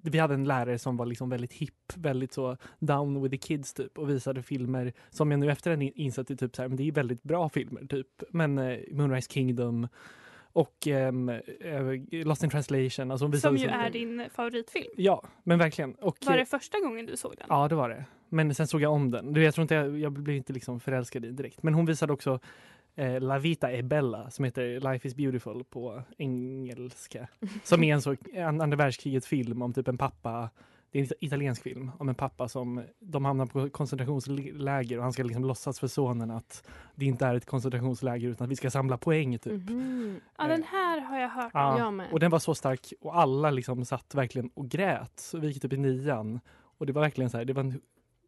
Vi 0.01 0.19
hade 0.19 0.33
en 0.33 0.43
lärare 0.45 0.79
som 0.79 0.97
var 0.97 1.05
liksom 1.05 1.29
väldigt 1.29 1.53
hipp, 1.53 1.93
väldigt 1.95 2.33
så 2.33 2.57
down 2.79 3.21
with 3.21 3.31
the 3.31 3.37
kids 3.37 3.73
typ 3.73 3.97
och 3.97 4.09
visade 4.09 4.43
filmer 4.43 4.93
som 5.09 5.31
jag 5.31 5.39
nu 5.39 5.51
efter 5.51 5.71
en 5.71 5.81
insett 5.81 6.29
är 6.29 6.35
typ 6.35 6.55
så 6.55 6.61
här, 6.61 6.69
men 6.69 6.77
det 6.77 6.87
är 6.87 6.91
väldigt 6.91 7.23
bra 7.23 7.49
filmer 7.49 7.85
typ. 7.85 8.23
Men 8.29 8.57
eh, 8.57 8.79
Moonrise 8.91 9.31
Kingdom 9.31 9.87
och 10.53 10.87
ehm, 10.87 11.29
eh, 11.29 12.25
Lost 12.25 12.43
in 12.43 12.49
translation. 12.49 13.11
Alltså 13.11 13.31
Som 13.31 13.57
ju 13.57 13.67
är 13.67 13.89
din 13.89 14.29
favoritfilm. 14.33 14.91
Ja, 14.97 15.23
men 15.43 15.59
verkligen. 15.59 15.95
Och, 15.95 16.17
Var 16.25 16.33
det 16.33 16.41
eh, 16.41 16.45
första 16.45 16.79
gången 16.79 17.05
du 17.05 17.17
såg 17.17 17.33
den? 17.37 17.45
Ja, 17.49 17.67
det 17.67 17.75
var 17.75 17.89
det. 17.89 18.05
Men 18.29 18.55
sen 18.55 18.67
såg 18.67 18.81
jag 18.81 18.91
om 18.93 19.11
den. 19.11 19.33
Du, 19.33 19.43
Jag 19.43 19.53
tror 19.53 19.61
inte 19.61 19.75
jag, 19.75 19.99
jag 19.99 20.11
blev 20.11 20.35
inte 20.37 20.53
liksom 20.53 20.79
förälskad 20.79 21.23
i 21.25 21.27
den 21.27 21.35
direkt. 21.35 21.63
Men 21.63 21.73
hon 21.73 21.85
visade 21.85 22.13
också 22.13 22.39
eh, 22.95 23.21
La 23.21 23.37
Vita 23.39 23.71
e 23.71 23.81
Bella 23.83 24.29
som 24.29 24.45
heter 24.45 24.91
Life 24.91 25.07
is 25.07 25.15
beautiful 25.15 25.63
på 25.63 26.01
engelska. 26.17 27.27
Som 27.63 27.83
är 27.83 27.93
en 27.93 28.01
så 28.01 28.15
en 28.33 28.61
andra 28.61 28.77
världskrigets 28.77 29.27
film 29.27 29.61
om 29.61 29.73
typ 29.73 29.87
en 29.87 29.97
pappa. 29.97 30.49
Det 30.91 30.99
är 30.99 31.03
en 31.03 31.09
italiensk 31.19 31.63
film 31.63 31.91
om 31.99 32.09
en 32.09 32.15
pappa 32.15 32.47
som 32.47 32.83
de 32.99 33.25
hamnar 33.25 33.45
på 33.45 33.69
koncentrationsläger 33.69 34.97
och 34.97 35.03
han 35.03 35.13
ska 35.13 35.23
liksom 35.23 35.45
låtsas 35.45 35.79
för 35.79 35.87
sonen 35.87 36.31
att 36.31 36.67
det 36.95 37.05
inte 37.05 37.25
är 37.25 37.35
ett 37.35 37.45
koncentrationsläger 37.45 38.29
utan 38.29 38.45
att 38.45 38.51
vi 38.51 38.55
ska 38.55 38.69
samla 38.71 38.97
poäng 38.97 39.39
typ. 39.39 39.69
Mhm. 39.69 40.19
Ja, 40.37 40.47
den 40.47 40.63
här 40.63 40.99
har 41.01 41.19
jag 41.19 41.29
hört 41.29 41.53
om. 41.55 41.61
Ja, 41.61 41.77
Jag 41.79 41.93
med. 41.93 42.11
och 42.11 42.19
den 42.19 42.31
var 42.31 42.39
så 42.39 42.55
stark 42.55 42.93
och 43.01 43.17
alla 43.19 43.51
liksom 43.51 43.85
satt 43.85 44.15
verkligen 44.15 44.49
och 44.53 44.69
grät. 44.69 45.19
Så 45.19 45.37
vi 45.39 45.47
gick 45.47 45.61
typ 45.61 45.73
i 45.73 45.77
nian 45.77 46.39
och 46.77 46.85
det 46.85 46.93
var 46.93 47.01
verkligen 47.01 47.29
så 47.29 47.37
här, 47.37 47.45
det 47.45 47.53
var 47.53 47.63
en, 47.63 47.81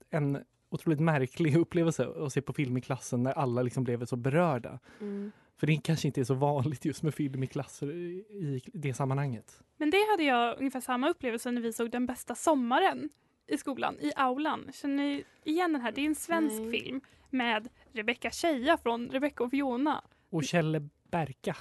en 0.09 0.43
otroligt 0.73 0.99
märklig 0.99 1.57
upplevelse 1.63 2.07
att 2.25 2.33
se 2.33 2.41
på 2.41 2.53
film 2.53 2.77
i 2.77 2.81
klassen 2.81 3.23
när 3.23 3.31
alla 3.31 3.61
liksom 3.61 3.83
blev 3.83 4.05
så 4.05 4.15
berörda. 4.15 4.79
Mm. 5.01 5.31
För 5.57 5.67
det 5.67 5.77
kanske 5.83 6.07
inte 6.07 6.21
är 6.21 6.25
så 6.25 6.33
vanligt 6.33 6.85
just 6.85 7.03
med 7.03 7.13
film 7.13 7.43
i 7.43 7.47
klasser 7.47 7.91
i, 7.91 8.61
det 8.73 8.93
sammanhanget. 8.93 9.59
Men 9.77 9.89
det 9.89 9.97
hade 10.11 10.23
jag 10.23 10.57
ungefär 10.59 10.79
samma 10.81 11.09
upplevelse 11.09 11.51
när 11.51 11.61
vi 11.61 11.73
såg 11.73 11.91
Den 11.91 12.05
bästa 12.05 12.35
sommaren. 12.35 13.09
i 13.47 13.57
skolan, 13.57 13.95
i 13.99 14.11
aulan. 14.15 14.69
Känner 14.73 14.95
ni 15.03 15.23
igen 15.43 15.73
den 15.73 15.81
här? 15.81 15.91
Det 15.91 16.01
är 16.01 16.05
en 16.05 16.15
svensk 16.15 16.61
Nej. 16.61 16.71
film 16.71 17.01
med 17.29 17.67
Rebecca 17.91 18.29
Tjeja 18.31 18.77
från 18.77 19.09
Rebecca 19.09 19.43
och 19.43 19.51
Fiona. 19.51 20.03
Och 20.29 20.43
Kjell 20.43 20.89
Berka. 21.11 21.55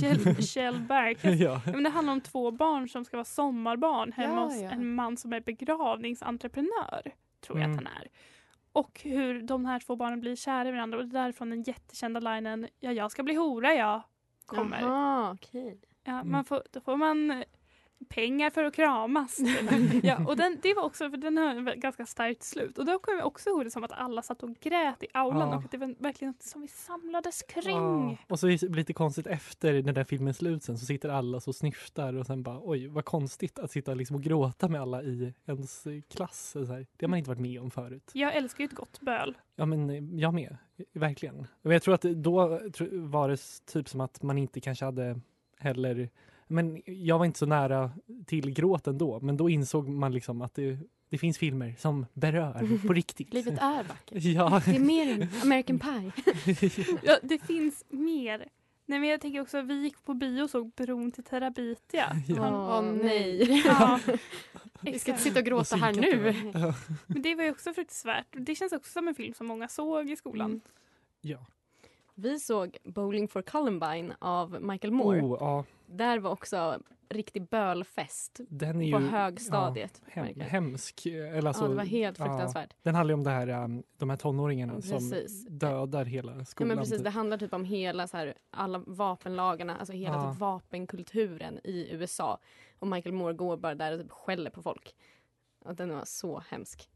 Kjell, 0.00 0.42
Kjell 0.42 0.84
ja. 0.88 1.20
Ja, 1.38 1.60
men 1.64 1.82
det 1.82 1.90
handlar 1.90 2.12
om 2.12 2.20
två 2.20 2.50
barn 2.50 2.88
som 2.88 3.04
ska 3.04 3.16
vara 3.16 3.24
sommarbarn 3.24 4.12
hemma 4.12 4.34
Ja, 4.34 4.44
hos 4.44 4.60
ja. 4.62 4.70
en 4.70 4.94
man 4.94 5.16
som 5.16 5.32
är 5.32 5.40
begravningsentreprenör. 5.40 7.02
Tror 7.40 7.58
jag 7.60 7.64
Mm. 7.70 7.78
att 7.78 7.84
han 7.84 7.92
är. 8.02 8.08
Och 8.76 9.00
hur 9.04 9.42
de 9.42 9.64
här 9.64 9.80
två 9.80 9.96
barnen 9.96 10.20
blir 10.20 10.36
kära 10.36 10.68
i 10.68 10.72
varandra. 10.72 10.98
Och 10.98 11.06
det 11.06 11.18
är 11.18 11.22
därifrån 11.22 11.50
den 11.50 11.62
jättekända 11.62 12.20
linen 12.20 12.68
Ja, 12.80 12.92
jag 12.92 13.10
ska 13.12 13.22
bli 13.22 13.34
hora 13.34 13.74
jag 13.74 14.02
kommer. 14.46 14.80
Jaha, 14.80 15.32
okej. 15.32 15.80
Ja, 16.04 16.12
Mm. 16.12 16.32
man 16.32 16.44
får, 16.44 16.62
då 16.72 16.80
får 16.80 16.96
man 16.96 17.44
pengar 18.08 18.50
för 18.50 18.64
att 18.64 18.74
kramas. 18.74 19.38
ja, 20.02 20.26
och 20.26 20.36
den, 20.36 20.58
det 20.62 20.74
var 20.74 20.82
också, 20.82 21.10
för 21.10 21.16
den 21.16 21.36
har 21.36 21.68
ett 21.68 21.80
ganska 21.80 22.06
starkt 22.06 22.42
slut. 22.42 22.78
Och 22.78 22.86
då 22.86 22.98
kommer 22.98 23.18
jag 23.18 23.26
också 23.26 23.50
ihåg 23.50 23.64
det 23.64 23.70
som 23.70 23.84
att 23.84 23.92
alla 23.92 24.22
satt 24.22 24.42
och 24.42 24.50
grät 24.60 25.02
i 25.02 25.06
aulan 25.14 25.48
Ja. 25.48 25.56
och 25.56 25.64
att 25.64 25.70
det 25.70 25.78
var 25.78 25.94
verkligen 25.98 26.32
något 26.32 26.42
som 26.42 26.60
vi 26.62 26.68
samlades 26.68 27.42
kring. 27.42 27.76
Ja. 28.10 28.16
Och 28.28 28.40
så 28.40 28.46
lite 28.46 28.92
konstigt 28.92 29.26
efter 29.26 29.82
när 29.82 29.92
den 29.92 30.04
filmen 30.06 30.34
slut 30.34 30.62
sen 30.62 30.78
så 30.78 30.86
sitter 30.86 31.08
alla 31.08 31.40
så 31.40 31.52
snyftar 31.52 32.14
och 32.16 32.26
sen 32.26 32.42
bara 32.42 32.60
oj 32.62 32.86
vad 32.86 33.04
konstigt 33.04 33.58
att 33.58 33.70
sitta 33.70 33.94
liksom 33.94 34.16
och 34.16 34.22
gråta 34.22 34.68
med 34.68 34.80
alla 34.80 35.02
i 35.02 35.34
ens 35.46 35.86
eh, 35.86 36.00
klass. 36.08 36.50
Så 36.50 36.64
här. 36.64 36.86
Det 36.96 37.06
har 37.06 37.08
man 37.08 37.18
inte 37.18 37.30
varit 37.30 37.40
med 37.40 37.60
om 37.60 37.70
förut. 37.70 38.10
Jag 38.12 38.34
älskar 38.36 38.64
ju 38.64 38.68
ett 38.68 38.74
gott 38.74 39.00
böl. 39.00 39.38
Ja 39.56 39.66
men 39.66 39.90
eh, 39.90 40.20
jag 40.20 40.34
med, 40.34 40.56
verkligen. 40.92 41.46
Men 41.62 41.72
jag 41.72 41.82
tror 41.82 41.94
att 41.94 42.02
då 42.02 42.60
var 42.92 43.28
det 43.28 43.66
typ 43.66 43.88
som 43.88 44.00
att 44.00 44.22
man 44.22 44.38
inte 44.38 44.60
kanske 44.60 44.84
hade 44.84 45.20
heller 45.58 46.10
men 46.46 46.82
jag 46.86 47.18
var 47.18 47.24
inte 47.24 47.38
så 47.38 47.46
nära 47.46 47.90
till 48.26 48.50
gråten 48.50 48.98
då, 48.98 49.20
men 49.20 49.36
då 49.36 49.50
insåg 49.50 49.88
man 49.88 50.12
liksom 50.12 50.42
att 50.42 50.54
det, 50.54 50.78
det 51.08 51.18
finns 51.18 51.38
filmer 51.38 51.74
som 51.78 52.06
berör 52.12 52.86
på 52.86 52.92
riktigt. 52.92 53.32
Livet 53.32 53.58
är 53.60 53.82
vackert. 53.82 54.24
Ja. 54.24 54.62
Det 54.64 54.76
är 54.76 54.80
mer 54.80 55.12
än 55.12 55.28
American 55.42 55.78
Pie. 55.78 56.12
Ja, 57.02 57.18
det 57.22 57.38
finns 57.38 57.84
mer. 57.88 58.48
Nej, 58.88 59.00
men 59.00 59.08
jag 59.08 59.20
tänker 59.20 59.40
också, 59.40 59.62
vi 59.62 59.74
gick 59.82 60.04
på 60.04 60.14
bio 60.14 60.42
och 60.42 60.50
såg 60.50 60.72
Bron 60.72 61.12
till 61.12 61.24
Terabitia. 61.24 62.16
Ja. 62.28 62.78
Åh 62.78 62.92
nej. 62.92 63.62
Ja, 63.66 64.00
Vi 64.80 64.98
ska 64.98 65.10
inte 65.10 65.22
sitta 65.22 65.38
och 65.40 65.46
gråta 65.46 65.76
här 65.76 65.92
nu. 65.92 66.34
Ja. 66.54 66.74
Men 67.06 67.22
det 67.22 67.34
var 67.34 67.44
ju 67.44 67.50
också 67.50 67.74
fruktansvärt. 67.74 68.26
Det 68.32 68.54
känns 68.54 68.72
också 68.72 68.92
som 68.92 69.08
en 69.08 69.14
film 69.14 69.34
som 69.34 69.46
många 69.46 69.68
såg 69.68 70.10
i 70.10 70.16
skolan. 70.16 70.50
Mm. 70.50 70.60
ja. 71.20 71.46
Vi 72.18 72.38
såg 72.40 72.76
Bowling 72.84 73.28
for 73.28 73.42
Columbine 73.42 74.14
av 74.18 74.62
Michael 74.62 74.92
Moore. 74.92 75.20
Oh, 75.22 75.36
ja. 75.40 75.64
Där 75.86 76.18
var 76.18 76.30
också 76.30 76.78
riktig 77.08 77.48
bölfest 77.48 78.40
Den 78.48 78.82
är 78.82 78.92
på 78.92 79.00
ju 79.00 79.06
högstadiet. 79.06 80.02
ja, 80.14 80.22
hem, 80.22 80.40
hemsk. 80.40 81.06
Eller 81.06 81.46
alltså, 81.48 81.64
ja, 81.64 81.68
det 81.68 81.74
var 81.74 81.84
helt 81.84 82.18
ja. 82.18 82.24
fruktansvärt. 82.24 82.74
Den 82.82 82.94
handlar 82.94 83.14
om 83.14 83.24
det 83.24 83.30
här, 83.30 83.48
um, 83.64 83.82
de 83.96 84.10
här 84.10 84.16
tonåringarna 84.16 84.74
Precis. 84.74 85.44
som 85.44 85.58
dödar 85.58 86.04
hela 86.04 86.36
Ja, 86.36 86.44
skolan. 86.44 86.68
men 86.68 86.78
precis, 86.78 86.94
typ. 86.96 87.04
det 87.04 87.10
handlar 87.10 87.38
typ 87.38 87.52
om 87.52 87.64
hela 87.64 88.06
så 88.06 88.16
här, 88.16 88.34
alla 88.50 88.78
vapenlagarna, 88.86 89.76
alltså 89.76 89.92
hela 89.92 90.14
Ja. 90.14 90.30
typ 90.32 90.40
vapenkulturen 90.40 91.60
i 91.64 91.88
USA. 91.92 92.38
Och 92.78 92.86
Michael 92.86 93.14
Moore 93.14 93.32
går 93.34 93.56
bara 93.56 93.74
där 93.74 93.92
och 93.92 94.00
typ 94.00 94.10
skäller 94.12 94.50
på 94.50 94.62
folk. 94.62 94.94
Och 95.64 95.74
den 95.74 95.94
var 95.94 96.04
så 96.04 96.42
hemsk. 96.48 96.88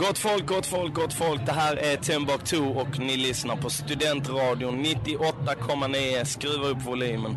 Gott 0.00 0.18
folk, 0.18 0.46
gott 0.46 0.66
folk, 0.66 0.94
gott 0.94 1.12
folk. 1.12 1.46
Det 1.46 1.52
här 1.52 1.76
är 1.76 1.96
Timbuktu 1.96 2.60
och 2.60 2.98
ni 2.98 3.16
lyssnar 3.16 3.56
på 3.56 3.70
Studentradion 3.70 4.84
98,9. 4.84 6.24
Skruva 6.24 6.66
upp 6.68 6.86
volymen. 6.86 7.36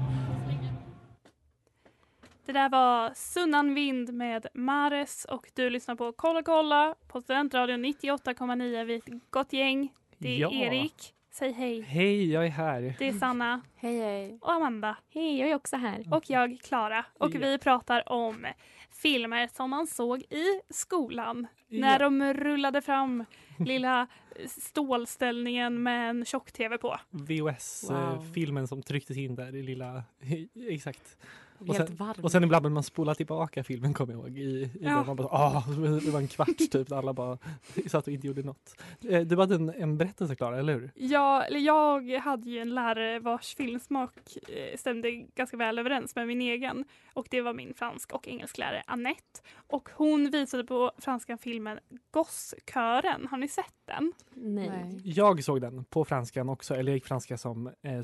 Det 2.45 2.51
där 2.51 2.69
var 2.69 3.13
Sunnan 3.15 3.73
Vind 3.73 4.13
med 4.13 4.47
Mares 4.53 5.25
och 5.25 5.45
du 5.55 5.69
lyssnar 5.69 5.95
på 5.95 6.11
Kolla 6.11 6.43
kolla 6.43 6.95
på 7.07 7.21
Studentradion 7.21 7.85
98,9. 7.85 8.83
Vi 8.85 8.93
är 8.93 8.97
ett 8.97 9.29
gott 9.29 9.53
gäng. 9.53 9.89
Det 10.17 10.35
är 10.35 10.39
Ja. 10.39 10.51
Erik. 10.51 11.13
Säg 11.35 11.51
hej. 11.51 11.81
Hej, 11.81 12.31
jag 12.31 12.45
är 12.45 12.49
här. 12.49 12.95
Det 12.99 13.07
är 13.07 13.13
Sanna 13.13 13.61
Hej 13.75 13.99
hej. 13.99 14.37
och 14.41 14.51
Amanda. 14.53 14.97
Hej, 15.13 15.39
jag 15.39 15.49
är 15.49 15.55
också 15.55 15.75
här. 15.77 16.03
Och 16.11 16.29
jag, 16.29 16.57
Klara. 16.63 17.05
Och 17.17 17.35
Ja. 17.35 17.39
vi 17.39 17.57
pratar 17.57 18.09
om 18.11 18.45
filmer 18.91 19.47
som 19.47 19.69
man 19.69 19.87
såg 19.87 20.19
i 20.21 20.45
skolan. 20.69 21.47
När 21.67 21.91
Ja. 21.91 21.97
de 22.09 22.33
rullade 22.33 22.81
fram 22.81 23.25
lilla 23.59 24.07
stålställningen 24.47 25.83
med 25.83 26.09
en 26.09 26.25
tjock-tv 26.25 26.77
på. 26.77 26.97
Wow. 27.09 27.25
VHS-filmen 27.27 28.67
som 28.67 28.81
trycktes 28.83 29.17
in 29.17 29.35
där 29.35 29.55
i 29.55 29.63
lilla... 29.63 30.03
Exakt. 30.69 31.17
Och 31.67 31.75
Helt 31.75 31.87
sen, 31.87 31.95
varm. 31.97 32.15
och 32.23 32.31
sen 32.31 32.43
ibland 32.43 32.63
när 32.63 32.69
man 32.69 32.83
spolar 32.83 33.13
tillbaka 33.13 33.63
filmen 33.63 33.93
kommer 33.93 34.13
jag 34.13 34.21
ihåg. 34.21 34.37
I, 34.37 34.41
i 34.41 34.69
Ja. 34.81 34.89
den, 34.95 35.05
man 35.07 35.15
bara, 35.15 35.27
ah, 35.27 35.63
det 36.05 36.11
var 36.11 36.19
en 36.19 36.27
kvart 36.27 36.57
typ 36.71 36.87
där 36.89 36.95
alla 36.95 37.13
bara 37.13 37.37
satt 37.87 38.07
och 38.07 38.13
inte 38.13 38.27
gjorde 38.27 38.43
något. 38.43 38.75
Eh, 39.09 39.21
Du 39.21 39.37
hade 39.37 39.55
en, 39.55 39.69
en 39.69 39.97
berättelse 39.97 40.35
Klara, 40.35 40.59
eller 40.59 40.73
hur? 40.73 40.91
Ja, 40.95 41.43
eller 41.43 41.59
jag 41.59 42.09
hade 42.19 42.49
ju 42.49 42.59
en 42.59 42.75
lärare 42.75 43.19
vars 43.19 43.55
filmsmak 43.55 44.11
eh, 44.49 44.77
stämde 44.77 45.11
ganska 45.11 45.57
väl 45.57 45.79
överens 45.79 46.15
med 46.15 46.27
min 46.27 46.41
egen. 46.41 46.85
Och 47.13 47.27
det 47.29 47.41
var 47.41 47.53
min 47.53 47.73
fransk 47.73 48.11
och 48.13 48.27
engelsklärare 48.27 48.83
Annette. 48.87 49.41
Och 49.67 49.89
hon 49.95 50.29
visade 50.31 50.63
på 50.63 50.91
franska 50.97 51.37
filmen 51.37 51.79
Gosskören. 52.11 53.27
Har 53.31 53.37
ni 53.37 53.47
sett 53.47 53.65
den? 53.85 54.13
Nej. 54.33 55.01
Jag 55.03 55.43
såg 55.43 55.61
den 55.61 55.83
på 55.83 56.05
franskan 56.05 56.49
också, 56.49 56.73
eller 56.75 56.91
jag 56.91 56.95
gick 56.97 57.05
franska 57.05 57.37
som 57.37 57.67
eh, 57.67 58.01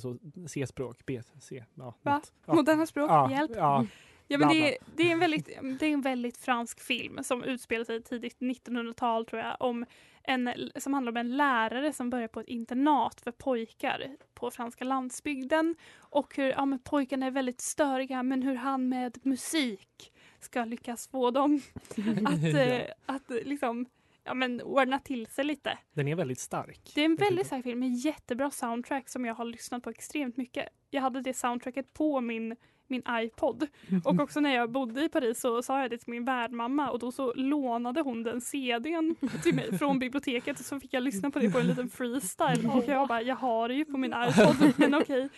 C-språk, 0.47 0.97
B, 1.05 1.21
C. 1.39 1.63
Ja, 1.75 1.95
Va? 2.01 2.21
Moderna 2.45 2.85
språk? 2.85 3.09
Ja, 3.11 3.31
Hjälp! 3.31 3.48
Ja, 3.55 3.85
Ja, 4.31 4.37
men 4.37 4.47
det, 4.47 4.73
är, 4.73 4.77
det, 4.95 5.03
är 5.03 5.11
en 5.11 5.19
väldigt, 5.19 5.45
det 5.79 5.85
är 5.85 5.93
en 5.93 6.01
väldigt 6.01 6.37
fransk 6.37 6.79
film 6.79 7.23
som 7.23 7.43
utspelar 7.43 7.85
sig 7.85 8.03
tidigt 8.03 8.39
1900-tal 8.39 9.25
tror 9.25 9.41
jag. 9.41 9.57
Om 9.59 9.85
en, 10.23 10.53
som 10.75 10.93
handlar 10.93 11.11
om 11.11 11.17
en 11.17 11.37
lärare 11.37 11.93
som 11.93 12.09
börjar 12.09 12.27
på 12.27 12.39
ett 12.39 12.47
internat 12.47 13.21
för 13.21 13.31
pojkar 13.31 14.15
på 14.33 14.51
franska 14.51 14.83
landsbygden. 14.83 15.75
Och 15.97 16.35
hur 16.35 16.49
ja, 16.49 16.65
men 16.65 16.79
pojkarna 16.79 17.25
är 17.25 17.31
väldigt 17.31 17.61
störiga 17.61 18.23
men 18.23 18.43
hur 18.43 18.55
han 18.55 18.89
med 18.89 19.17
musik 19.25 20.13
ska 20.39 20.65
lyckas 20.65 21.07
få 21.07 21.31
dem 21.31 21.61
att, 22.25 22.55
eh, 22.55 22.81
att 23.05 23.29
liksom, 23.29 23.85
ja, 24.23 24.33
men 24.33 24.61
ordna 24.61 24.99
till 24.99 25.27
sig 25.27 25.45
lite. 25.45 25.77
Den 25.93 26.07
är 26.07 26.15
väldigt 26.15 26.39
stark. 26.39 26.91
Det 26.95 27.01
är 27.01 27.05
en 27.05 27.15
väldigt 27.15 27.47
stark 27.47 27.63
film 27.63 27.79
med 27.79 27.95
jättebra 27.95 28.51
soundtrack 28.51 29.09
som 29.09 29.25
jag 29.25 29.35
har 29.35 29.45
lyssnat 29.45 29.83
på 29.83 29.89
extremt 29.89 30.37
mycket. 30.37 30.69
Jag 30.89 31.01
hade 31.01 31.21
det 31.21 31.33
soundtracket 31.33 31.93
på 31.93 32.21
min, 32.21 32.55
min 32.89 33.03
iPod. 33.09 33.67
Och 34.03 34.19
också 34.19 34.39
när 34.39 34.55
jag 34.55 34.71
bodde 34.71 35.03
i 35.03 35.09
Paris 35.09 35.39
så 35.39 35.63
sa 35.63 35.81
jag 35.81 35.91
det 35.91 35.97
till 35.97 36.09
min 36.09 36.25
värdmamma 36.25 36.91
och 36.91 36.99
då 36.99 37.11
så 37.11 37.33
lånade 37.33 38.01
hon 38.01 38.23
den 38.23 38.41
CDn 38.41 39.15
till 39.43 39.55
mig 39.55 39.77
från 39.77 39.99
biblioteket. 39.99 40.59
Och 40.59 40.65
så 40.65 40.79
fick 40.79 40.93
jag 40.93 41.03
lyssna 41.03 41.31
på 41.31 41.39
det 41.39 41.51
på 41.51 41.59
en 41.59 41.67
liten 41.67 41.89
freestyle. 41.89 42.69
Och 42.69 42.83
jag 42.87 43.07
bara, 43.07 43.21
jag 43.21 43.35
har 43.35 43.67
det 43.67 43.73
ju 43.73 43.85
på 43.85 43.97
min 43.97 44.13
iPod. 44.27 44.73
Men 44.77 44.95
okej. 44.95 45.29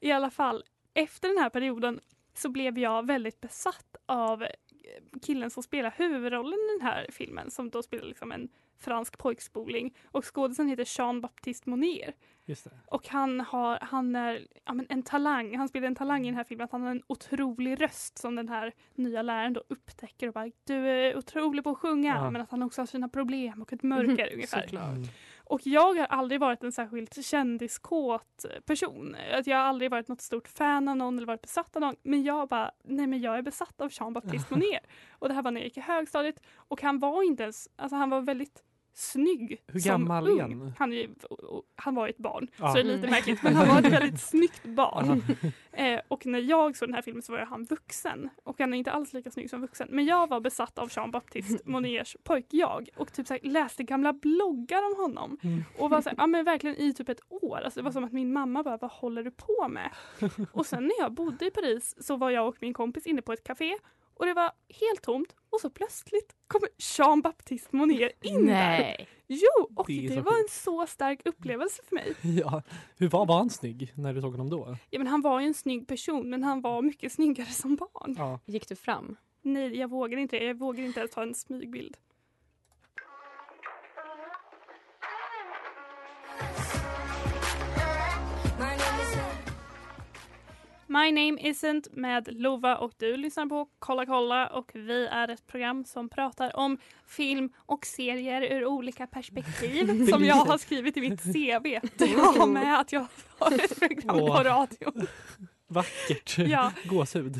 I 0.00 0.12
alla 0.12 0.30
fall, 0.30 0.64
efter 0.94 1.28
den 1.28 1.38
här 1.38 1.50
perioden 1.50 2.00
så 2.34 2.48
blev 2.48 2.78
jag 2.78 3.06
väldigt 3.06 3.40
besatt 3.40 3.96
av 4.06 4.46
killen 5.22 5.50
som 5.50 5.62
spelar 5.62 5.94
huvudrollen 5.96 6.58
i 6.58 6.78
den 6.78 6.86
här 6.88 7.06
filmen 7.10 7.50
som 7.50 7.70
då 7.70 7.82
spelar 7.82 8.04
liksom 8.04 8.32
en 8.32 8.48
fransk 8.78 9.18
pojkspoling 9.18 9.94
och 10.04 10.34
skådisen 10.34 10.68
heter 10.68 10.84
Jean-Baptiste 10.98 11.70
Monnier. 11.70 12.14
Just 12.46 12.64
det. 12.64 12.70
Och 12.86 13.08
han, 13.08 13.40
har, 13.40 13.78
han 13.82 14.16
är 14.16 14.46
ja, 14.64 14.74
men 14.74 14.86
en 14.88 15.02
talang, 15.02 15.56
han 15.56 15.68
spelar 15.68 15.86
en 15.86 15.94
talang 15.94 16.22
i 16.22 16.26
den 16.26 16.34
här 16.36 16.44
filmen, 16.44 16.64
att 16.64 16.72
han 16.72 16.82
har 16.82 16.90
en 16.90 17.02
otrolig 17.06 17.80
röst 17.80 18.18
som 18.18 18.34
den 18.34 18.48
här 18.48 18.72
nya 18.94 19.22
läraren 19.22 19.52
då 19.52 19.64
upptäcker 19.68 20.28
och 20.28 20.34
bara 20.34 20.50
du 20.64 20.74
är 20.74 21.16
otrolig 21.16 21.64
på 21.64 21.70
att 21.70 21.78
sjunga 21.78 22.14
Ja. 22.14 22.30
men 22.30 22.42
att 22.42 22.50
han 22.50 22.62
också 22.62 22.80
har 22.80 22.86
sina 22.86 23.08
problem 23.08 23.62
och 23.62 23.72
ett 23.72 23.82
mörker 23.82 24.32
ungefär. 24.34 24.62
Såklart. 24.62 24.98
Och 25.44 25.60
jag 25.64 25.94
har 25.94 26.06
aldrig 26.06 26.40
varit 26.40 26.62
en 26.64 26.72
särskilt 26.72 27.24
kändiskåt 27.24 28.44
person. 28.66 29.16
Att 29.32 29.46
jag 29.46 29.56
har 29.56 29.64
aldrig 29.64 29.90
varit 29.90 30.08
något 30.08 30.20
stort 30.20 30.48
fan 30.48 30.88
av 30.88 30.96
någon 30.96 31.16
eller 31.16 31.26
varit 31.26 31.42
besatt 31.42 31.76
av 31.76 31.82
någon. 31.82 31.96
Men 32.02 32.22
jag 32.22 32.48
bara, 32.48 32.70
nej 32.84 33.06
men 33.06 33.20
jag 33.20 33.38
är 33.38 33.42
besatt 33.42 33.80
av 33.80 33.90
Jean-Baptiste 33.92 34.46
Monnier. 34.54 34.80
Och 35.10 35.28
det 35.28 35.34
här 35.34 35.42
var 35.42 35.50
när 35.50 35.60
jag 35.60 35.64
gick 35.66 35.76
i 35.76 35.80
högstadiet. 35.80 36.40
Och 36.56 36.82
han 36.82 36.98
var 36.98 37.22
inte 37.22 37.42
ens, 37.42 37.68
alltså 37.76 37.96
han 37.96 38.10
var 38.10 38.20
väldigt 38.20 38.62
snygg. 38.94 39.62
Hur 39.66 39.80
gammal 39.80 40.28
ung. 40.28 40.72
han? 40.78 40.92
Är, 40.92 41.08
han 41.76 41.94
var 41.94 42.08
ett 42.08 42.18
barn, 42.18 42.48
Ja. 42.56 42.68
så 42.68 42.74
det 42.74 42.80
är 42.80 42.84
lite 42.84 43.10
märkligt. 43.10 43.42
Men 43.42 43.54
han 43.56 43.68
var 43.68 43.78
ett 43.78 43.92
väldigt 43.92 44.20
snyggt 44.20 44.64
barn. 44.64 45.22
Eh, 45.76 46.00
och 46.08 46.26
när 46.26 46.38
jag 46.38 46.76
såg 46.76 46.88
den 46.88 46.94
här 46.94 47.02
filmen 47.02 47.22
så 47.22 47.32
var 47.32 47.38
jag 47.38 47.46
han 47.46 47.64
vuxen. 47.64 48.28
Och 48.44 48.60
han 48.60 48.74
är 48.74 48.78
inte 48.78 48.90
alls 48.92 49.12
lika 49.12 49.30
snygg 49.30 49.50
som 49.50 49.60
vuxen. 49.60 49.88
Men 49.90 50.04
jag 50.04 50.28
var 50.28 50.40
besatt 50.40 50.78
av 50.78 50.88
Jean-Baptiste 50.90 51.58
Monniers 51.70 52.16
pojk-jag. 52.24 52.88
Och 52.96 53.12
typ 53.12 53.26
så 53.26 53.34
här, 53.34 53.40
läste 53.42 53.82
gamla 53.82 54.12
bloggar 54.12 54.82
om 54.86 54.96
honom. 54.96 55.38
Mm. 55.42 55.64
Och 55.78 55.90
var 55.90 56.00
så 56.02 56.08
här, 56.08 56.16
ja 56.18 56.26
men 56.26 56.44
verkligen 56.44 56.76
i 56.76 56.92
typ 56.94 57.08
ett 57.08 57.20
år. 57.28 57.60
Alltså 57.64 57.80
det 57.80 57.84
var 57.84 57.90
som 57.92 58.04
att 58.04 58.12
min 58.12 58.32
mamma 58.32 58.62
bara, 58.62 58.76
vad 58.76 58.90
håller 58.90 59.22
du 59.22 59.30
på 59.30 59.68
med? 59.68 59.90
Och 60.52 60.66
sen 60.66 60.82
när 60.82 60.94
jag 60.98 61.12
bodde 61.12 61.46
i 61.46 61.50
Paris 61.50 61.94
så 62.06 62.16
var 62.16 62.30
jag 62.30 62.48
och 62.48 62.56
min 62.60 62.74
kompis 62.74 63.06
inne 63.06 63.22
på 63.22 63.32
ett 63.32 63.44
café. 63.44 63.74
Och 64.14 64.26
det 64.26 64.34
var 64.34 64.52
helt 64.80 65.02
tomt 65.02 65.34
och 65.50 65.60
så 65.60 65.70
plötsligt 65.70 66.34
kommer 66.46 66.68
Jean 66.98 67.20
Baptiste 67.20 67.76
Monnier 67.76 68.12
in 68.22 68.46
där. 68.46 68.78
Nej. 68.78 69.08
Jo, 69.26 69.70
och 69.76 69.86
Det 69.86 70.20
var 70.20 70.32
en 70.32 70.48
så 70.50 70.86
stark 70.86 71.20
upplevelse 71.24 71.82
för 71.88 71.94
mig. 71.94 72.14
Ja. 72.40 72.62
Hur 72.96 73.08
var, 73.08 73.26
var 73.26 73.36
han 73.36 73.50
snygg 73.50 73.92
när 73.96 74.14
du 74.14 74.20
såg 74.20 74.32
honom 74.32 74.50
då? 74.50 74.76
Ja, 74.90 74.98
men 74.98 75.06
han 75.06 75.20
var 75.22 75.40
ju 75.40 75.46
en 75.46 75.54
snygg 75.54 75.86
person 75.88 76.30
men 76.30 76.42
han 76.42 76.60
var 76.60 76.82
mycket 76.82 77.12
snyggare 77.12 77.46
som 77.50 77.76
barn. 77.76 78.14
Ja. 78.18 78.40
Gick 78.44 78.68
du 78.68 78.76
fram? 78.76 79.16
Nej, 79.42 79.76
jag 79.78 79.90
vågar 79.90 80.18
inte. 80.18 80.36
Jag 80.36 80.58
vågar 80.58 80.84
inte 80.84 81.00
ens 81.00 81.12
ta 81.12 81.22
en 81.22 81.34
smygbild. 81.34 81.96
My 90.86 91.12
name 91.12 91.38
isn't 91.40 91.88
med 91.92 92.28
Lova 92.40 92.76
och 92.76 92.92
du 92.98 93.16
lyssnar 93.16 93.46
på 93.46 93.68
Kolla 93.78 94.06
kolla 94.06 94.46
och 94.46 94.70
vi 94.74 95.06
är 95.06 95.28
ett 95.28 95.46
program 95.46 95.84
som 95.84 96.08
pratar 96.08 96.56
om 96.56 96.78
film 97.06 97.52
och 97.56 97.86
serier 97.86 98.42
ur 98.42 98.66
olika 98.66 99.06
perspektiv 99.06 100.06
som 100.10 100.24
jag 100.24 100.34
har 100.34 100.58
skrivit 100.58 100.96
i 100.96 101.00
mitt 101.00 101.22
CV. 101.22 101.66
Jag 101.98 102.18
har 102.18 102.46
med 102.46 102.80
att 102.80 102.92
jag 102.92 103.06
har 103.38 103.52
ett 103.52 103.80
program 103.80 104.18
på 104.18 104.42
radio. 104.42 105.06
Vackert. 105.66 106.38
Ja. 106.38 106.72
Gåshud. 106.84 107.34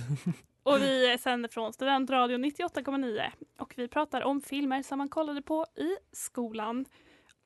Och 0.63 0.83
vi 0.83 1.19
sänder 1.21 1.49
från 1.49 1.73
Studentradion 1.73 2.45
98,9 2.45 3.23
och 3.59 3.75
vi 3.77 3.89
pratar 3.89 4.23
om 4.23 4.41
filmer 4.41 4.83
som 4.83 4.99
man 4.99 5.09
kollade 5.09 5.43
på 5.43 5.67
i 5.77 5.97
skolan. 6.13 6.85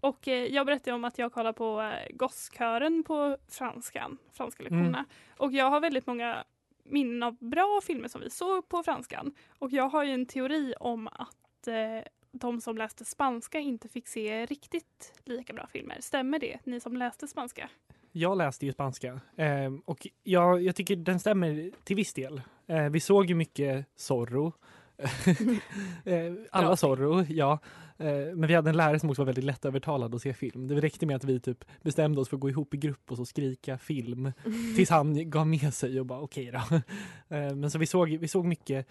Och 0.01 0.29
eh, 0.29 0.47
jag 0.47 0.67
berättade 0.67 0.95
om 0.95 1.05
att 1.05 1.19
jag 1.19 1.33
kollar 1.33 1.53
på 1.53 1.81
eh, 1.81 2.17
Gosskören 2.17 3.05
på 3.05 3.37
franskan, 3.49 4.19
franska 4.33 4.63
lektionerna. 4.63 5.05
Och 5.37 5.53
jag 5.53 5.71
har 5.71 5.81
väldigt 5.81 6.07
många 6.07 6.45
minnen 6.85 7.23
av 7.23 7.37
bra 7.41 7.81
filmer 7.83 8.09
som 8.09 8.21
vi 8.21 8.31
såg 8.31 8.69
på 8.69 8.83
franskan. 8.83 9.35
Och 9.59 9.73
jag 9.73 9.89
har 9.89 10.05
ju 10.05 10.13
en 10.13 10.27
teori 10.27 10.75
om 10.81 11.09
att 11.09 11.69
eh, 11.69 12.09
de 12.33 12.61
som 12.61 12.77
läste 12.77 13.05
spanska 13.05 13.59
inte 13.59 13.89
fick 13.89 14.09
se 14.09 14.47
riktigt 14.47 15.13
lika 15.25 15.53
bra 15.53 15.67
filmer. 15.67 15.97
Stämmer 16.01 16.39
det, 16.39 16.59
ni 16.65 16.81
som 16.81 16.97
läste 16.97 17.29
spanska? 17.29 17.71
Jag 18.13 18.39
läste 18.39 18.67
ju 18.67 18.73
spanska 18.73 19.21
ehm, 19.37 19.79
och 19.79 20.09
jag, 20.23 20.63
jag 20.63 20.77
tycker 20.77 20.97
den 20.97 21.21
stämmer 21.21 21.71
till 21.85 21.97
viss 21.97 22.15
del. 22.15 22.43
Eh, 22.67 22.89
vi 22.89 23.01
såg 23.01 23.27
ju 23.27 23.35
mycket 23.35 23.87
Zorro. 23.97 24.53
Eh, 26.05 26.33
Alla. 26.51 26.77
Zorro, 26.77 27.25
ja. 27.29 27.59
Eh, 27.99 28.07
Men 28.35 28.47
vi 28.47 28.55
hade 28.55 28.71
en 28.71 28.77
lärare 28.77 28.99
som 29.01 29.11
också 29.11 29.23
var 29.23 29.27
väldigt 29.27 29.45
lättövertalad 29.45 30.15
att 30.15 30.23
se 30.23 30.35
film. 30.35 30.69
Det 30.69 30.75
räckte 30.81 31.07
med 31.07 31.17
att 31.17 31.25
vi 31.25 31.41
typ 31.41 31.65
bestämde 31.83 32.21
oss 32.21 32.29
för 32.29 32.37
att 32.37 32.41
gå 32.41 32.49
ihop 32.51 32.75
i 32.75 32.77
grupp 32.77 33.11
och 33.11 33.17
så 33.17 33.25
skrika 33.25 33.79
film 33.79 34.33
tills 34.77 34.91
han 34.91 35.31
gav 35.31 35.47
med 35.47 35.75
sig 35.75 36.01
och 36.01 36.07
bara 36.07 36.21
okej 36.21 36.51
då. 36.53 36.81
Eh, 37.37 37.55
Men 37.55 37.71
så 37.71 37.79
vi 37.79 37.87
såg, 37.87 38.09
vi 38.09 38.29
såg 38.29 38.45
mycket 38.45 38.87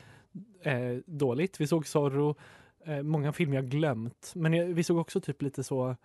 dåligt. 1.05 1.59
Vi 1.61 1.67
såg 1.67 1.87
Zorro, 1.87 2.35
många 3.03 3.33
filmer 3.33 3.55
jag 3.55 3.69
glömt. 3.69 4.31
Men 4.35 4.75
vi 4.75 4.83
såg 4.83 4.97
också 4.97 5.21
typ 5.21 5.41
lite 5.41 5.63
så 5.63 5.95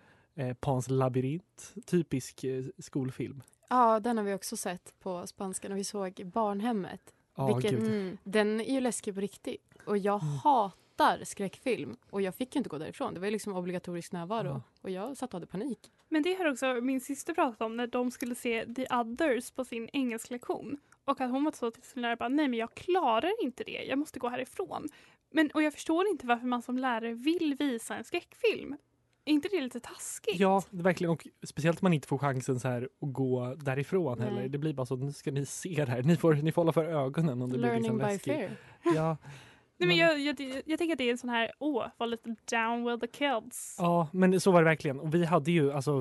Pans 0.59 0.89
labyrint, 0.89 1.73
typisk 1.85 2.45
skolfilm. 2.79 3.41
Ja, 3.69 3.99
den 3.99 4.17
har 4.17 4.23
vi 4.23 4.33
också 4.33 4.57
sett 4.57 4.93
på 4.99 5.27
spanska 5.27 5.69
när 5.69 5.75
vi 5.75 5.83
såg 5.83 6.21
Barnhemmet. 6.33 7.01
Ja, 7.35 7.53
Vilket- 7.55 7.71
gud. 7.71 7.87
Mm. 7.87 8.17
Den 8.23 8.61
är 8.61 8.73
ju 8.73 8.79
läskig 8.81 9.13
på 9.13 9.19
riktigt. 9.21 9.72
Och 9.85 9.97
jag 9.97 10.17
hatar 10.17 11.23
skräckfilm. 11.23 11.97
Och 12.09 12.21
jag 12.21 12.35
fick 12.35 12.55
ju 12.55 12.57
inte 12.57 12.69
gå 12.69 12.77
därifrån. 12.77 13.13
Det 13.13 13.19
var 13.19 13.27
ju 13.27 13.31
liksom 13.31 13.55
obligatorisk 13.55 14.11
närvaro. 14.11 14.47
Ja. 14.47 14.61
Och 14.81 14.89
jag 14.89 15.17
satt 15.17 15.29
och 15.29 15.33
hade 15.33 15.47
panik. 15.47 15.91
Men 16.09 16.23
det 16.23 16.33
har 16.33 16.45
också 16.51 16.73
min 16.81 17.01
syster 17.01 17.33
pratat 17.33 17.61
om 17.61 17.77
när 17.77 17.87
de 17.87 18.11
skulle 18.11 18.35
se 18.35 18.65
The 18.75 18.87
Others 18.95 19.51
på 19.51 19.65
sin 19.65 19.89
engelsklektion. 19.93 20.77
Och 21.05 21.21
att 21.21 21.31
hon 21.31 21.43
var 21.43 21.51
så 21.51 21.71
till 21.71 21.83
sin 21.83 22.01
lärare 22.01 22.15
bara, 22.15 22.29
nej 22.29 22.47
men 22.47 22.59
jag 22.59 22.73
klarar 22.75 23.43
inte 23.43 23.63
det, 23.63 23.83
jag 23.89 23.99
måste 23.99 24.19
gå 24.19 24.29
härifrån. 24.29 24.89
Men, 25.31 25.49
och 25.53 25.63
jag 25.63 25.73
förstår 25.73 26.07
inte 26.07 26.27
varför 26.27 26.47
man 26.47 26.61
som 26.61 26.77
lärare 26.77 27.13
vill 27.13 27.55
visa 27.59 27.95
en 27.95 28.03
skräckfilm. 28.03 28.77
Är 29.25 29.33
inte 29.33 29.47
det 29.51 29.61
lite 29.61 29.79
taskigt? 29.79 30.39
Ja, 30.39 30.63
verkligen. 30.69 31.11
Och 31.13 31.27
speciellt 31.43 31.81
om 31.81 31.85
man 31.85 31.93
inte 31.93 32.07
får 32.07 32.17
chansen 32.17 32.59
så 32.59 32.67
här 32.67 32.83
att 32.83 33.13
gå 33.13 33.55
därifrån 33.55 34.17
Nej. 34.19 34.27
heller. 34.27 34.49
Det 34.49 34.57
blir 34.57 34.73
bara 34.73 34.85
så, 34.85 34.95
nu 34.95 35.11
ska 35.11 35.31
ni 35.31 35.45
se 35.45 35.83
det 35.85 35.91
här. 35.91 36.03
Ni 36.03 36.15
får, 36.15 36.33
ni 36.33 36.51
får 36.51 36.61
hålla 36.61 36.73
för 36.73 36.85
ögonen 36.85 37.41
om 37.41 37.49
det 37.51 37.57
blir 37.57 37.67
Learning 37.67 37.81
liksom 37.81 37.97
by 37.97 38.03
läskigt. 38.03 38.33
fear. 38.33 38.51
Ja, 38.95 39.17
Nej, 39.77 39.87
men 39.87 39.97
jag, 39.97 40.19
jag, 40.19 40.61
jag 40.65 40.79
tänker 40.79 40.93
att 40.93 40.97
det 40.97 41.07
är 41.07 41.11
en 41.11 41.17
sån 41.17 41.29
här, 41.29 41.51
åh, 41.59 41.85
var 41.97 42.07
lite 42.07 42.35
down 42.51 42.85
with 42.85 42.99
the 42.99 43.07
kids. 43.07 43.75
ja, 43.79 44.07
men 44.11 44.39
så 44.39 44.51
var 44.51 44.61
det 44.61 44.65
verkligen. 44.65 44.99
Och 44.99 45.15
vi 45.15 45.25
hade 45.25 45.51
ju, 45.51 45.71
alltså, 45.71 45.91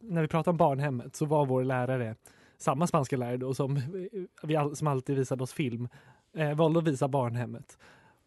när 0.00 0.22
vi 0.22 0.28
pratade 0.28 0.50
om 0.50 0.56
barnhemmet 0.56 1.16
så 1.16 1.26
var 1.26 1.46
vår 1.46 1.64
lärare 1.64 2.14
samma 2.58 2.86
spanska 2.86 3.16
lärare 3.16 3.36
då 3.36 3.54
som, 3.54 3.80
vi 4.42 4.70
som 4.74 4.86
alltid 4.86 5.16
visade 5.16 5.42
oss 5.42 5.52
film, 5.52 5.88
eh, 6.36 6.54
valde 6.54 6.78
att 6.78 6.88
visa 6.88 7.08
barnhemmet. 7.08 7.78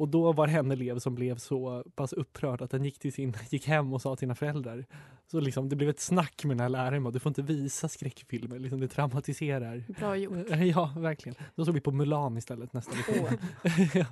Och 0.02 0.08
då 0.10 0.32
var 0.34 0.48
det 0.48 0.54
en 0.54 0.72
elev 0.72 1.00
som 1.00 1.16
blev 1.16 1.38
så 1.38 1.84
pass 1.96 2.14
upprörd 2.14 2.62
att 2.62 2.72
den 2.72 2.86
gick, 2.86 3.00
till 3.00 3.14
sin, 3.14 3.34
gick 3.50 3.68
hem 3.68 3.94
och 3.94 4.02
sa 4.02 4.16
till 4.16 4.20
sina 4.20 4.36
föräldrar. 4.36 4.86
Så 5.32 5.40
liksom, 5.40 5.70
det 5.70 5.76
blev 5.76 5.90
ett 5.90 6.00
snack 6.00 6.44
med 6.46 6.58
den 6.58 6.62
här 6.62 6.70
läraren. 6.70 7.04
bara, 7.04 7.12
Du 7.12 7.20
får 7.20 7.30
inte 7.30 7.42
visa 7.42 7.88
skräckfilmer, 7.90 8.60
liksom, 8.60 8.80
det 8.80 8.88
traumatiserar. 8.88 9.84
Bra 10.00 10.16
gjort. 10.16 10.36
Ja, 10.76 10.94
verkligen. 10.98 11.36
Då 11.56 11.66
såg 11.66 11.74
vi 11.74 11.82
på 11.82 11.92
Mulan 11.92 12.38
istället 12.38 12.74
nästa 12.74 12.92
lektion. 12.92 13.38
ja. 13.94 14.06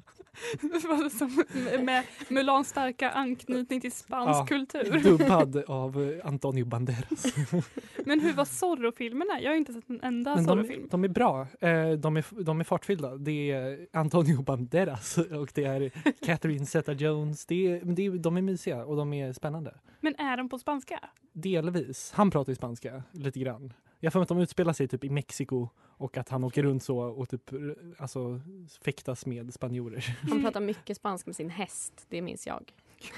Med 1.84 2.04
Mulans 2.30 2.70
starka 2.70 3.12
anknytning 3.12 3.82
till 3.82 3.92
spansk 3.92 4.40
Ja, 4.40 4.46
kultur. 4.46 5.00
Dubbad 5.04 5.64
av 5.68 6.20
Antonio 6.24 6.66
Banderas. 6.66 7.26
Men 8.06 8.20
hur 8.20 8.34
var 8.34 8.46
Zorro-filmerna? 8.46 9.42
Jag 9.42 9.52
har 9.52 9.56
inte 9.56 9.74
sett 9.74 9.90
en 9.90 10.02
enda 10.02 10.36
Men 10.36 10.46
de, 10.46 10.50
Zorro-film. 10.50 10.88
de 10.92 11.04
är 11.04 11.08
bra. 11.08 11.48
Eh, 11.62 11.92
De 11.92 12.18
är, 12.18 12.44
de 12.44 12.60
är 12.60 12.64
fartfyllda. 12.64 13.16
Det 13.18 13.52
är 13.52 13.88
Antonio 13.94 14.42
Banderas 14.42 15.18
och 15.18 15.52
det 15.54 15.64
är 15.64 15.79
Catherine 16.22 16.66
Zeta-Jones. 16.66 17.46
Det 17.48 17.68
är, 17.68 17.82
det 17.86 18.06
är, 18.06 18.12
de 18.12 18.38
är 18.38 18.42
mysiga 18.42 18.86
och 18.86 18.96
de 18.96 19.14
är 19.14 19.34
spännande. 19.34 19.80
Men 20.00 20.16
är 20.16 20.38
de 20.38 20.50
på 20.50 20.60
spanska? 20.60 21.10
Delvis. 21.34 22.12
Han 22.16 22.32
pratar 22.32 22.52
ju 22.52 22.56
spanska 22.56 23.04
lite 23.12 23.40
grann. 23.40 23.74
Jag 24.00 24.14
mig 24.16 24.22
att 24.22 24.30
de 24.30 24.40
utspelar 24.40 24.74
sig 24.74 24.88
typ 24.88 25.04
i 25.04 25.10
Mexiko 25.10 25.70
och 25.78 26.18
att 26.18 26.30
han 26.30 26.44
åker 26.44 26.64
runt 26.64 26.84
så 26.84 27.00
och 27.00 27.30
typ 27.30 27.52
alltså, 27.98 28.42
fäktas 28.82 29.26
med 29.26 29.54
spanjorer. 29.54 30.18
Han 30.30 30.42
pratar 30.42 30.62
mycket 30.62 30.98
spanska 30.98 31.30
med 31.30 31.36
sin 31.36 31.50
häst, 31.50 32.06
det 32.10 32.22
minns 32.22 32.48
jag. 32.48 32.74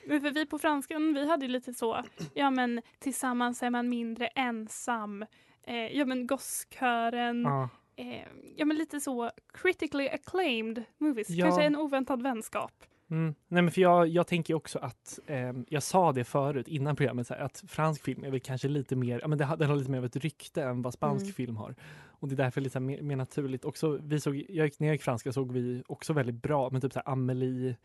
Men 0.06 0.20
för 0.20 0.30
vi 0.30 0.46
på 0.46 0.58
franskan, 0.58 1.14
vi 1.14 1.28
hade 1.28 1.46
ju 1.46 1.52
lite 1.52 1.74
så, 1.74 2.02
ja 2.34 2.50
men 2.50 2.82
tillsammans 2.98 3.62
är 3.62 3.70
man 3.70 3.88
mindre 3.88 4.26
ensam. 4.26 5.22
Eh, 5.66 5.76
ja 5.76 6.04
men 6.04 6.26
Gosskören. 6.26 7.42
Ja. 7.42 7.68
Eh, 7.96 8.22
ja 8.56 8.64
men 8.64 8.76
lite 8.76 9.00
så 9.00 9.30
critically 9.54 10.08
acclaimed 10.08 10.84
movies. 10.98 11.30
Ja. 11.30 11.44
Kanske 11.44 11.62
en 11.62 11.76
oväntad 11.76 12.22
vänskap. 12.22 12.72
Mm. 13.10 13.34
Nej, 13.48 13.62
men 13.62 13.70
för 13.72 13.80
jag, 13.80 14.08
jag 14.08 14.26
tänker 14.26 14.54
också 14.54 14.78
att, 14.78 15.18
ehm, 15.26 15.64
jag 15.68 15.82
sa 15.82 16.12
det 16.12 16.24
förut 16.24 16.68
innan 16.68 16.96
programmet, 16.96 17.28
här, 17.30 17.38
att 17.38 17.64
fransk 17.68 18.02
film 18.02 18.24
är 18.24 18.30
väl 18.30 18.40
kanske 18.40 18.68
lite 18.68 18.96
mer, 18.96 19.18
ja 19.22 19.28
men 19.28 19.38
det, 19.38 19.56
den 19.58 19.68
har 19.70 19.76
lite 19.76 19.90
mer 19.90 19.98
av 19.98 20.04
ett 20.04 20.16
rykte 20.16 20.62
än 20.62 20.82
vad 20.82 20.92
spansk 20.94 21.22
Mm. 21.24 21.32
film 21.34 21.56
har. 21.56 21.74
Och 22.06 22.28
det 22.28 22.34
är 22.34 22.36
därför 22.36 22.60
lite 22.60 22.80
mer, 22.80 23.02
mer 23.02 23.16
naturligt. 23.16 23.64
Också, 23.64 23.98
vi 24.02 24.20
såg, 24.20 24.36
jag, 24.48 24.66
gick- 24.66 24.80
när 24.80 24.86
jag 24.88 24.94
gick 24.94 25.02
franska 25.02 25.32
såg 25.32 25.52
vi 25.52 25.82
också 25.86 26.12
väldigt 26.12 26.42
bra, 26.42 26.70
men 26.70 26.80
typ 26.80 26.92
så 26.92 26.98
här 27.04 27.12
Amelie. 27.12 27.68
Eh, 27.70 27.76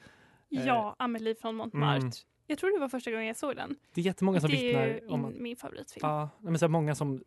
Ja, 0.65 0.95
Amelie 0.99 1.35
från 1.35 1.55
Montmartre. 1.55 1.97
mm. 2.01 2.11
Jag 2.47 2.57
tror 2.57 2.73
det 2.73 2.79
var 2.79 2.89
första 2.89 3.11
gången 3.11 3.25
jag 3.27 3.37
såg 3.37 3.55
den. 3.55 3.75
Det 3.93 4.01
är 4.01 4.05
jättemånga 4.05 4.39
som 4.41 4.49
det 4.49 4.73
är 4.75 4.93
vittnar 4.93 5.13
om 5.13 5.25
att, 5.25 5.33
min, 5.33 5.43
min 5.43 5.55
favoritfilm. 5.55 5.99
ja, 6.07 6.29
men 6.39 6.59
så 6.59 6.65
här, 6.65 6.69
många 6.69 6.95
som 6.95 7.23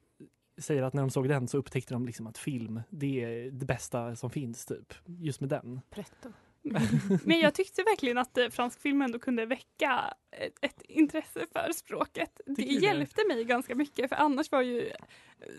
säger 0.63 0.83
att 0.83 0.95
när 0.95 1.03
de 1.03 1.11
såg 1.11 1.29
den 1.29 1.49
så 1.49 1.59
upptäckte 1.59 1.95
de 1.95 2.07
liksom 2.07 2.27
att 2.27 2.39
film, 2.39 2.81
det 2.91 3.25
är 3.25 3.51
det 3.51 3.67
bästa 3.67 4.17
som 4.17 4.31
finns 4.31 4.67
typ. 4.67 4.95
Just 5.07 5.41
med 5.41 5.51
den. 5.51 5.81
Pretto. 5.91 6.29
Men 7.25 7.41
jag 7.41 7.55
tyckte 7.55 7.83
verkligen 7.83 8.19
att 8.19 8.39
eh, 8.39 8.49
fransk 8.49 8.81
film 8.81 9.03
ändå 9.03 9.19
kunde 9.19 9.47
väcka 9.47 10.15
ett, 10.31 10.59
ett 10.61 10.83
intresse 10.83 11.47
för 11.53 11.73
språket. 11.73 12.41
Det 12.47 12.55
Tycker 12.55 12.73
du 12.73 12.81
det? 12.81 12.87
hjälpte 12.87 13.23
mig 13.29 13.45
ganska 13.45 13.75
mycket 13.75 14.09
för 14.09 14.17
annars 14.17 14.53
var 14.53 14.63
ju 14.63 14.87
eh, 14.89 14.95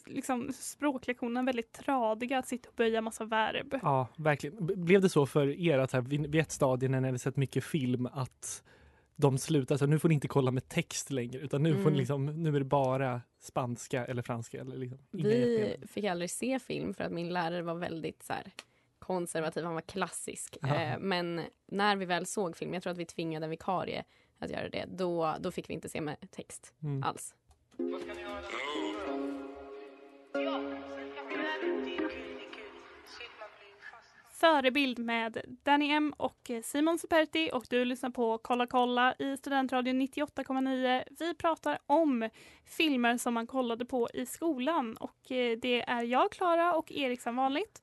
liksom, 0.05 0.53
språklektionerna 0.53 1.43
väldigt 1.43 1.73
tradiga 1.73 2.37
att 2.37 2.47
sitta 2.47 2.69
och 2.69 2.75
böja 2.75 3.01
massa 3.01 3.25
verb. 3.25 3.79
Ja, 3.81 4.07
verkligen. 4.17 4.85
Blev 4.85 5.01
det 5.01 5.09
så 5.09 5.25
för 5.25 5.47
er 5.47 5.79
att 5.79 5.91
här, 5.91 6.01
vid 6.01 6.35
ett 6.35 6.51
stadie 6.51 6.89
när 6.89 7.01
ni 7.01 7.07
hade 7.07 7.19
sett 7.19 7.37
mycket 7.37 7.63
film 7.63 8.05
att 8.13 8.63
de 9.15 9.37
slutade, 9.37 9.77
så 9.77 9.85
nu 9.85 9.99
får 9.99 10.09
ni 10.09 10.15
inte 10.15 10.27
kolla 10.27 10.51
med 10.51 10.69
text 10.69 11.11
längre 11.11 11.39
utan 11.39 11.63
nu, 11.63 11.71
får 11.73 11.79
ni 11.79 11.87
Mm. 11.87 11.95
liksom, 11.99 12.25
nu 12.25 12.49
är 12.55 12.59
det 12.59 12.65
bara 12.65 13.21
spanska 13.39 14.05
eller 14.05 14.21
franska 14.21 14.61
eller 14.61 14.77
liksom 14.77 14.99
Vi 15.11 15.77
fick 15.87 16.05
aldrig 16.05 16.29
se 16.31 16.59
film 16.59 16.93
för 16.93 17.03
att 17.03 17.11
min 17.11 17.29
lärare 17.29 17.61
var 17.61 17.75
väldigt 17.75 18.23
så 18.23 18.33
här, 18.33 18.51
konservativ, 18.99 19.63
han 19.63 19.73
var 19.73 19.81
klassisk. 19.81 20.57
Eh, 20.63 20.99
men 20.99 21.41
när 21.71 21.95
vi 21.95 22.05
väl 22.05 22.25
såg 22.25 22.57
film, 22.57 22.73
jag 22.73 22.83
tror 22.83 22.91
att 22.91 22.97
vi 22.99 23.05
tvingade 23.05 23.45
en 23.45 23.49
vikarie 23.49 24.03
att 24.39 24.49
göra 24.49 24.69
det, 24.69 24.85
då, 24.89 25.35
då 25.39 25.51
fick 25.51 25.69
vi 25.69 25.73
inte 25.73 25.89
se 25.89 26.01
med 26.01 26.31
text 26.31 26.73
Mm. 26.83 27.03
alls. 27.03 27.35
Förebild 34.43 34.99
med 34.99 35.41
Danny 35.63 35.89
M 35.91 36.13
och 36.17 36.51
Simon 36.63 36.99
Superti 36.99 37.49
och 37.53 37.65
du 37.69 37.85
lyssnar 37.85 38.09
på 38.09 38.37
Kolla 38.37 38.67
kolla 38.67 39.15
i 39.19 39.37
Studentradion 39.37 40.01
98,9. 40.01 41.03
Vi 41.19 41.33
pratar 41.33 41.79
om 41.85 42.29
filmer 42.65 43.17
som 43.17 43.33
man 43.33 43.47
kollade 43.47 43.85
på 43.85 44.09
i 44.13 44.25
skolan 44.25 44.97
och 44.97 45.31
eh, 45.31 45.57
det 45.57 45.89
är 45.89 46.03
jag, 46.03 46.31
Klara 46.31 46.75
och 46.75 46.91
Erik 46.91 47.21
som 47.21 47.35
vanligt. 47.35 47.81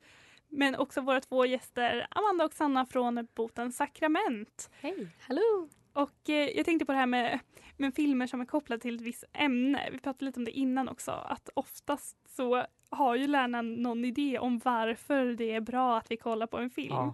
Men 0.49 0.75
också 0.75 1.01
våra 1.01 1.21
två 1.21 1.45
gäster 1.45 2.07
Amanda 2.09 2.45
och 2.45 2.53
Sanna 2.53 2.85
från 2.85 3.27
Botens 3.35 3.77
sakrament. 3.77 4.69
Hej! 4.81 5.07
Hallå! 5.19 5.69
Och 5.93 6.29
eh, 6.29 6.49
jag 6.49 6.65
tänkte 6.65 6.85
på 6.85 6.91
det 6.91 6.97
här 6.97 7.05
med, 7.05 7.39
med 7.77 7.95
filmer 7.95 8.27
som 8.27 8.41
är 8.41 8.45
kopplade 8.45 8.81
till 8.81 8.95
ett 8.95 9.01
visst 9.01 9.23
ämne. 9.33 9.89
Vi 9.91 9.97
pratade 9.99 10.25
lite 10.25 10.39
om 10.39 10.45
det 10.45 10.51
innan 10.51 10.89
också. 10.89 11.11
Att 11.11 11.49
oftast 11.53 12.17
så 12.35 12.65
har 12.89 13.15
ju 13.15 13.27
lärarna 13.27 13.61
någon 13.61 14.05
idé 14.05 14.39
om 14.39 14.59
varför 14.59 15.25
det 15.25 15.51
är 15.51 15.61
bra 15.61 15.97
att 15.97 16.11
vi 16.11 16.17
kollar 16.17 16.47
på 16.47 16.57
en 16.57 16.69
film. 16.69 16.93
Ja. 16.95 17.13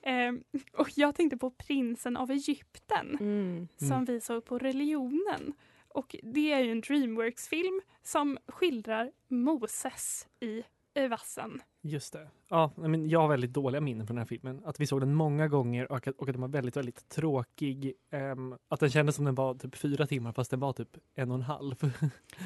Eh, 0.00 0.32
och 0.72 0.88
jag 0.94 1.14
tänkte 1.14 1.36
på 1.36 1.50
Prinsen 1.50 2.16
av 2.16 2.30
Egypten 2.30 3.16
Mm. 3.20 3.68
som 3.76 3.92
Mm. 3.92 4.04
vi 4.04 4.20
såg 4.20 4.44
på 4.44 4.58
religionen. 4.58 5.52
Och 5.88 6.16
det 6.22 6.52
är 6.52 6.60
ju 6.60 6.70
en 6.72 6.80
Dreamworks-film 6.80 7.80
som 8.02 8.38
skildrar 8.46 9.12
Moses 9.28 10.28
i 10.40 10.62
vassen. 11.10 11.62
Just 11.82 12.12
det. 12.12 12.28
Ja, 12.48 12.72
men 12.76 13.08
jag 13.08 13.20
har 13.20 13.28
väldigt 13.28 13.52
dåliga 13.52 13.80
minnen 13.80 14.06
från 14.06 14.16
den 14.16 14.20
här 14.20 14.26
filmen. 14.26 14.62
Att 14.64 14.80
vi 14.80 14.86
såg 14.86 15.00
den 15.00 15.14
många 15.14 15.48
gånger 15.48 15.92
och 15.92 16.08
att, 16.08 16.14
och 16.18 16.28
att 16.28 16.34
den 16.34 16.40
var 16.40 16.48
väldigt, 16.48 16.76
väldigt 16.76 17.08
tråkig. 17.08 17.94
Ehm, 18.10 18.54
att 18.68 18.80
den 18.80 18.90
kändes 18.90 19.16
som 19.16 19.24
den 19.24 19.34
var 19.34 19.54
typ 19.54 19.76
fyra 19.76 20.06
timmar 20.06 20.32
fast 20.32 20.50
den 20.50 20.60
var 20.60 20.72
typ 20.72 20.96
en 21.14 21.30
och 21.30 21.34
en 21.34 21.42
halv. 21.42 21.74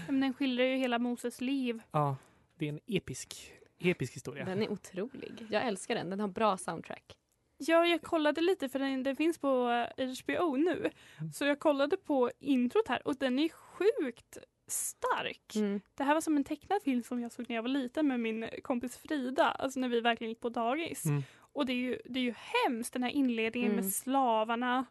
Men 0.06 0.20
den 0.20 0.34
skildrar 0.34 0.64
ju 0.64 0.76
hela 0.76 0.98
Moses 0.98 1.40
liv. 1.40 1.80
ja, 1.90 2.16
det 2.58 2.64
är 2.64 2.68
en 2.68 2.80
episk, 2.86 3.52
episk 3.78 4.14
historia. 4.14 4.44
Den 4.44 4.62
är 4.62 4.72
otrolig. 4.72 5.46
Jag 5.50 5.66
älskar 5.66 5.94
den. 5.94 6.10
Den 6.10 6.20
har 6.20 6.28
bra 6.28 6.56
soundtrack. 6.56 7.16
Ja, 7.58 7.86
jag 7.86 8.02
kollade 8.02 8.40
lite 8.40 8.68
för 8.68 8.78
den, 8.78 9.02
den 9.02 9.16
finns 9.16 9.38
på 9.38 9.84
eh, 9.96 10.08
HBO 10.24 10.56
nu. 10.56 10.90
Mm. 11.18 11.32
Så 11.32 11.44
jag 11.44 11.58
kollade 11.58 11.96
på 11.96 12.30
introt 12.38 12.88
här 12.88 13.08
och 13.08 13.16
den 13.16 13.38
är 13.38 13.48
sjukt 13.48 14.38
stark. 14.72 15.56
Mm. 15.56 15.80
Det 15.94 16.04
här 16.04 16.14
var 16.14 16.20
som 16.20 16.36
en 16.36 16.44
tecknad 16.44 16.82
film 16.82 17.02
som 17.02 17.20
jag 17.20 17.32
såg 17.32 17.46
när 17.48 17.56
jag 17.56 17.62
var 17.62 17.68
liten 17.68 18.08
med 18.08 18.20
min 18.20 18.48
kompis 18.62 18.96
Frida, 18.96 19.44
alltså 19.50 19.80
när 19.80 19.88
vi 19.88 20.00
verkligen 20.00 20.28
gick 20.30 20.40
på 20.40 20.48
dagis. 20.48 21.04
Mm. 21.06 21.22
Och 21.38 21.66
det 21.66 21.72
är, 21.72 21.76
ju, 21.76 21.98
det 22.04 22.18
är 22.20 22.24
ju 22.24 22.34
hemskt 22.36 22.92
den 22.92 23.02
här 23.02 23.10
inledningen 23.10 23.72
Mm. 23.72 23.84
med 23.84 23.92
slavarna. 23.94 24.84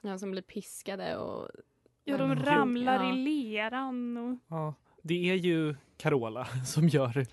Ja, 0.00 0.18
som 0.18 0.30
blir 0.30 0.42
piskade 0.42 1.16
och... 1.16 1.48
Ja, 2.04 2.16
de 2.16 2.30
Mm. 2.32 2.44
ramlar 2.44 3.04
Ja. 3.04 3.14
i 3.14 3.16
leran. 3.16 4.16
Och... 4.16 4.38
Ja, 4.48 4.74
det 5.02 5.30
är 5.30 5.34
ju 5.34 5.74
Carola 5.98 6.48
som 6.66 6.88
gör 6.88 7.26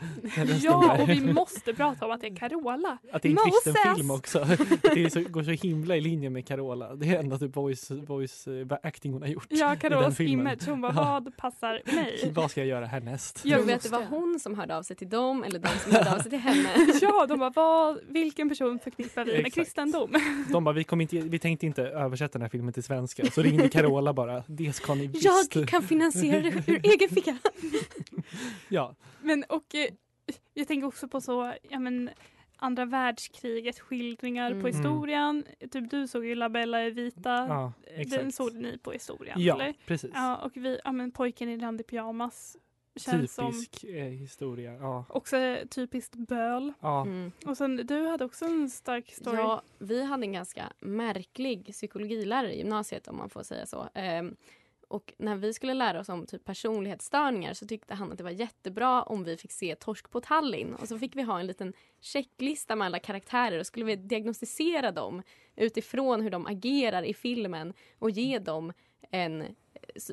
Ja, 0.62 0.98
och 1.02 1.10
vi 1.10 1.22
måste 1.34 1.74
prata 1.74 2.06
om 2.06 2.12
att 2.12 2.22
det 2.22 2.28
är 2.28 2.36
Carola. 2.36 2.98
Att 3.12 3.22
det 3.22 3.28
är 3.28 3.32
en 3.32 3.38
kristen 3.38 3.74
Moses! 3.74 3.96
film 3.98 4.12
också. 4.12 4.40
Det 4.96 5.04
är 5.04 5.10
så, 5.10 5.22
går 5.22 5.44
så 5.44 5.52
himla 5.52 5.96
i 5.96 6.02
linje 6.02 6.30
med 6.30 6.48
Carola. 6.48 6.96
Det 6.96 7.10
är 7.10 7.20
enda 7.20 7.38
typ 7.40 7.56
voice, 7.56 7.92
voice 7.92 8.48
eh, 8.48 8.78
acting 8.84 9.14
hon 9.14 9.22
har 9.22 9.30
gjort. 9.30 9.48
Ja, 9.50 9.76
Carolas 9.76 10.20
image. 10.20 10.68
Hon 10.68 10.82
bara, 10.82 10.94
Ja. 10.96 11.20
vad 11.24 11.38
passar 11.38 11.82
mig? 11.96 12.32
Vad 12.36 12.52
ska 12.52 12.60
jag 12.62 12.68
göra 12.68 12.86
härnäst? 12.86 13.42
Jag 13.44 13.60
Du 13.62 13.66
vet 13.66 13.76
att 13.76 13.84
det 13.84 13.90
var 13.90 14.06
hon 14.06 14.40
som 14.40 14.56
hörde 14.60 14.78
av 14.78 14.84
sig 14.84 14.96
till 14.96 15.10
dem 15.10 15.44
eller 15.44 15.60
de 15.60 15.68
som 15.84 15.92
hörde 15.92 16.14
av 16.16 16.20
sig 16.20 16.30
till 16.32 16.40
henne. 16.40 16.70
Ja, 17.02 17.26
de 17.30 17.40
bara, 17.40 17.50
vad, 17.50 17.98
vilken 18.10 18.50
person 18.50 18.80
förknippar 18.80 19.26
vi 19.26 19.32
med 19.32 19.40
Exakt. 19.40 19.56
kristendom? 19.56 20.14
De 20.52 20.64
bara, 20.64 20.76
vi, 20.76 20.84
kommer 20.84 21.02
inte, 21.02 21.18
vi 21.30 21.40
tänkte 21.40 21.66
inte 21.66 21.82
översätta 21.84 22.32
den 22.32 22.42
här 22.42 22.50
filmen 22.50 22.74
till 22.74 22.84
svenska. 22.84 23.32
Så 23.32 23.42
ringde 23.42 23.70
Carola 23.70 24.14
bara, 24.14 24.44
det 24.48 24.74
ska 24.74 24.94
ni 24.96 25.08
visst. 25.08 25.56
Jag 25.56 25.68
kan 25.68 25.84
finansiera 25.84 26.42
det 26.42 26.64
ur 26.72 26.80
egen 26.84 27.10
ficka. 27.10 27.38
Ja, 28.70 28.96
Men 29.22 29.44
och 29.50 29.76
eh, 29.76 29.88
jag 30.54 30.68
tänker 30.68 30.88
också 30.88 31.08
på 31.08 31.22
så, 31.22 31.54
ja 31.70 31.80
men 31.80 32.10
andra 32.58 32.86
världskriget, 32.86 33.80
skildringar 33.80 34.52
på 34.52 34.56
Mm. 34.58 34.66
historien. 34.66 35.46
Typ 35.72 35.90
du 35.92 36.08
såg 36.08 36.26
ju 36.26 36.36
La 36.36 36.50
Bella 36.50 36.82
e 36.84 36.90
Vita. 36.90 37.46
ja 37.50 37.74
Den 38.12 38.32
såg 38.32 38.54
ni 38.56 38.78
på 38.78 38.92
historien, 38.92 39.42
Ja, 39.42 39.56
eller? 39.56 39.74
precis. 39.86 40.12
Ja, 40.14 40.38
och 40.38 40.52
vi, 40.58 40.80
ja 40.84 40.92
men 40.92 41.12
pojken 41.12 41.50
i 41.50 41.58
randig 41.58 41.88
pyjamas. 41.88 42.58
Känns 42.98 43.34
som 43.34 43.52
Typisk 43.52 43.84
eh, 43.84 44.06
historia. 44.06 44.74
Ja. 44.74 45.06
också 45.10 45.58
typiskt 45.70 46.16
böl. 46.16 46.74
Ja. 46.80 47.02
Mm. 47.02 47.32
Och 47.46 47.58
sen 47.58 47.76
du 47.88 48.08
hade 48.08 48.26
också 48.26 48.46
en 48.46 48.70
stark 48.70 49.12
story. 49.12 49.38
Ja, 49.38 49.62
vi 49.80 50.04
hade 50.04 50.26
en 50.26 50.34
ganska 50.34 50.74
märklig 50.80 51.66
psykologilärare 51.72 52.54
i 52.54 52.58
gymnasiet 52.58 53.08
om 53.08 53.18
man 53.18 53.30
får 53.30 53.44
säga 53.44 53.66
så. 53.66 53.90
Ehm, 53.94 54.36
och 54.96 55.14
när 55.18 55.36
vi 55.36 55.54
skulle 55.54 55.74
lära 55.74 56.00
oss 56.00 56.10
om 56.10 56.26
typ 56.26 56.46
personlighetsstörningar 56.46 57.54
så 57.54 57.68
tyckte 57.68 57.94
han 57.94 58.12
att 58.12 58.18
det 58.18 58.24
var 58.24 58.32
jättebra 58.32 59.04
om 59.04 59.24
vi 59.24 59.38
fick 59.38 59.52
se 59.52 59.76
Torsk 59.76 60.12
på 60.12 60.22
Tallinn. 60.22 60.76
Och 60.76 60.88
så 60.88 61.00
fick 61.00 61.16
vi 61.16 61.22
ha 61.22 61.40
en 61.40 61.48
liten 61.48 61.74
checklista 62.02 62.76
med 62.76 62.86
alla 62.86 63.00
karaktärer 63.00 63.60
och 63.60 63.66
skulle 63.66 63.86
vi 63.86 63.96
diagnostisera 63.96 64.92
dem 64.92 65.22
utifrån 65.56 66.22
hur 66.22 66.30
de 66.30 66.46
agerar 66.46 67.04
i 67.04 67.14
filmen 67.14 67.74
och 68.00 68.10
ge 68.10 68.40
dem 68.40 68.74
en, 69.12 69.56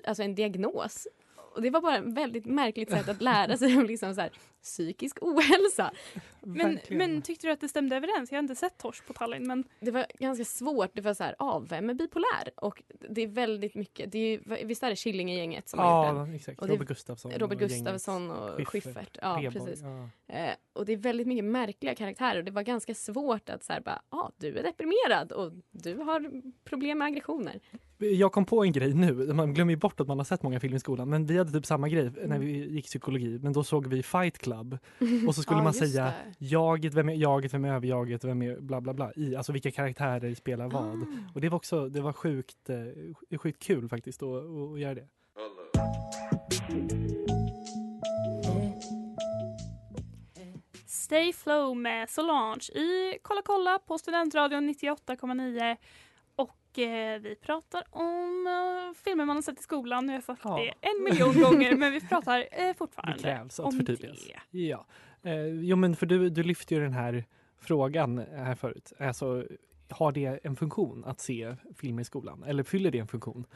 alltså 0.05 0.23
en 0.23 0.35
diagnos. 0.35 1.09
Och 1.55 1.63
det 1.63 1.71
var 1.71 1.81
bara 1.81 1.97
ett 1.99 2.05
väldigt 2.05 2.47
märkligt 2.47 2.91
sätt 2.91 3.09
att 3.09 3.23
lära 3.23 3.57
sig 3.57 3.77
om 3.79 3.85
liksom 3.87 4.15
så 4.15 4.21
här, 4.21 4.31
psykisk 4.63 5.19
ohälsa. 5.21 5.93
men, 6.41 6.79
men 6.91 7.23
tyckte 7.23 7.47
du 7.47 7.53
att 7.53 7.61
det 7.61 7.69
stämde 7.69 7.97
överens? 7.97 8.33
Jag 8.33 8.37
har 8.39 8.43
inte 8.43 8.55
sett 8.55 8.79
Torsk 8.79 9.07
på 9.07 9.13
Tallinn 9.13 9.47
men 9.47 9.65
Det 9.81 9.91
var 9.91 10.07
ganska 10.19 10.45
svårt. 10.45 10.91
Det 10.95 11.01
var 11.01 11.15
så 11.15 11.25
här, 11.25 11.35
ah, 11.39 11.59
vem 11.59 11.91
är 11.91 11.95
bipolär? 11.95 12.51
Och 12.57 12.83
det 13.09 13.23
är 13.23 13.27
väldigt 13.27 13.75
mycket. 13.75 14.13
Det 14.13 14.19
är, 14.19 14.31
ju- 14.59 14.67
visst 14.67 14.83
är 14.83 14.91
det 14.91 14.97
Killinggänget 14.97 15.69
som 15.69 15.79
har 15.79 16.07
gjort 16.19 16.29
Ja, 16.29 16.35
exakt. 16.35 16.63
Och 16.63 16.69
Robert 16.69 16.89
Gustafsson. 16.89 17.31
den? 17.31 17.41
Robert. 17.41 17.59
Gustafsson 17.59 18.31
och 18.31 18.69
Schyffert. 18.69 19.19
Ja, 19.23 19.43
precis. 19.53 19.81
Ja. 19.83 20.35
Eh, 20.35 20.55
och 20.73 20.87
det 20.87 20.93
är 20.93 20.97
väldigt 20.97 21.27
mycket 21.27 21.45
märkliga 21.45 21.95
karaktärer. 21.95 22.39
Och 22.39 22.45
det 22.45 22.51
var 22.51 22.63
ganska 22.63 22.95
svårt 22.95 23.49
att 23.51 23.65
så 23.65 23.73
här, 23.73 23.81
bara, 23.81 24.03
ah, 24.09 24.31
du 24.37 24.59
är 24.59 24.63
deprimerad 24.63 25.33
och 25.33 25.53
du 25.71 25.97
har 25.97 26.43
problem 26.65 26.99
med 26.99 27.07
aggressioner. 27.07 27.61
Jag 28.03 28.33
kom 28.33 28.45
på 28.45 28.65
en 28.65 28.73
grej 28.73 28.95
nu, 28.95 29.13
man 29.35 29.55
glömmer 29.55 29.77
bort 29.77 30.01
att 30.01 30.09
man 30.09 30.19
har 30.19 30.25
sett 30.25 30.43
många 30.43 30.61
filmer 30.61 30.77
i 30.77 30.81
skolan, 30.81 31.11
men 31.11 31.27
vi 31.27 31.39
hade 31.39 31.53
typ 31.53 31.67
samma 31.67 31.89
grej 31.89 32.07
Mm. 32.07 32.29
när 32.29 32.39
vi 32.39 32.51
gick 32.75 32.85
psykologi, 32.87 33.39
men 33.43 33.53
då 33.53 33.65
såg 33.65 33.87
vi 33.87 34.03
Fight 34.03 34.39
Club 34.39 34.79
och 35.29 35.35
så 35.35 35.43
skulle 35.43 35.59
Ja, 35.59 35.65
man 35.65 35.75
säga 35.75 36.05
det. 36.05 36.13
jaget, 36.39 36.95
vem 36.95 37.09
är 37.09 37.15
jaget, 37.15 37.55
vem 37.55 37.65
är 37.65 37.73
överjaget, 37.75 38.25
vem 38.25 38.43
är 38.43 38.61
bla 38.61 38.81
bla 38.81 38.95
bla, 38.95 39.13
i, 39.17 39.37
alltså 39.37 39.53
vilka 39.53 39.71
karaktärer 39.71 40.35
spelar 40.35 40.69
vad. 40.69 40.83
Ah. 41.03 41.07
Och 41.35 41.41
det 41.41 41.49
var 41.49 41.57
också, 41.57 41.89
det 41.89 42.01
var 42.01 42.13
sjukt, 42.13 42.71
eh, 43.31 43.39
sjukt 43.39 43.63
kul 43.63 43.89
faktiskt 43.89 44.23
att, 44.23 44.29
att 44.73 44.81
göra 44.81 44.95
det. 44.95 45.07
Stay 50.87 51.33
Flow 51.33 51.77
med 51.77 52.11
Solange 52.11 52.69
i 52.75 53.19
Kolla 53.23 53.43
kolla 53.45 53.79
på 53.79 53.99
Studentradion 53.99 54.69
98,9. 54.75 55.77
Och 56.73 56.79
eh, 56.79 57.21
vi 57.21 57.35
pratar 57.35 57.83
om 57.91 58.47
eh, 58.47 59.03
filmer 59.05 59.25
man 59.25 59.37
har 59.37 59.43
sett 59.43 59.59
i 59.61 59.63
skolan. 59.63 60.07
Nu 60.07 60.13
har 60.13 60.17
jag 60.17 60.25
sagt 60.25 60.41
Ja. 60.45 60.57
det 60.57 60.89
en 60.89 61.05
miljon 61.05 61.41
gånger 61.43 61.77
men 61.77 61.93
vi 61.93 62.01
pratar 62.01 62.39
Det 62.69 62.75
fortfarande 62.79 63.19
krävs 63.23 63.61
att 63.61 63.67
om 63.67 63.73
förtydligas. 63.73 64.27
det. 64.51 64.59
Ja. 64.59 64.87
Eh, 65.23 65.47
jo 65.47 65.77
men 65.77 65.97
för 65.97 66.07
du, 66.07 66.31
du 66.31 66.43
lyfte 66.43 66.75
ju 66.75 66.81
den 66.81 66.93
här 66.93 67.25
frågan 67.61 68.19
här 68.19 68.55
förut. 68.55 68.93
Alltså, 68.99 69.45
har 69.91 70.13
det 70.13 70.41
en 70.45 70.57
funktion 70.57 71.05
att 71.05 71.21
se 71.21 71.57
filmer 71.77 72.03
i 72.03 72.05
skolan? 72.05 72.43
Eller 72.43 72.63
fyller 72.63 72.91
det 72.91 72.99
en 72.99 73.09
funktion? 73.09 73.47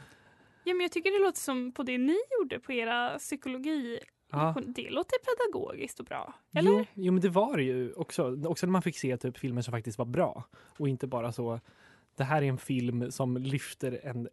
Ja, 0.63 0.73
men 0.73 0.81
jag 0.81 0.91
tycker 0.91 1.19
det 1.19 1.25
låter 1.25 1.39
som 1.39 1.71
på 1.71 1.83
det 1.83 1.97
ni 1.97 2.17
gjorde 2.39 2.59
på 2.59 2.73
era 2.73 3.17
psykologi. 3.19 3.99
Ja. 4.31 4.55
Det 4.65 4.89
låter 4.89 5.17
pedagogiskt 5.19 5.99
och 5.99 6.05
bra. 6.05 6.33
Eller? 6.53 6.71
Jo, 6.71 6.85
jo, 6.93 7.13
men 7.13 7.21
det 7.21 7.29
var 7.29 7.57
det 7.57 7.63
ju 7.63 7.93
också. 7.93 8.37
Också 8.47 8.65
när 8.65 8.71
man 8.71 8.81
fick 8.81 8.97
se 8.97 9.17
typ 9.17 9.37
filmer 9.37 9.61
som 9.61 9.71
faktiskt 9.71 9.97
var 9.97 10.05
bra. 10.05 10.43
Och 10.77 10.89
inte 10.89 11.07
bara 11.07 11.31
så, 11.31 11.59
det 12.17 12.23
här 12.23 12.41
är 12.41 12.45
en 12.47 12.57
film 12.57 13.11
som 13.11 13.37
lyfter 13.37 13.99
en 14.03 14.27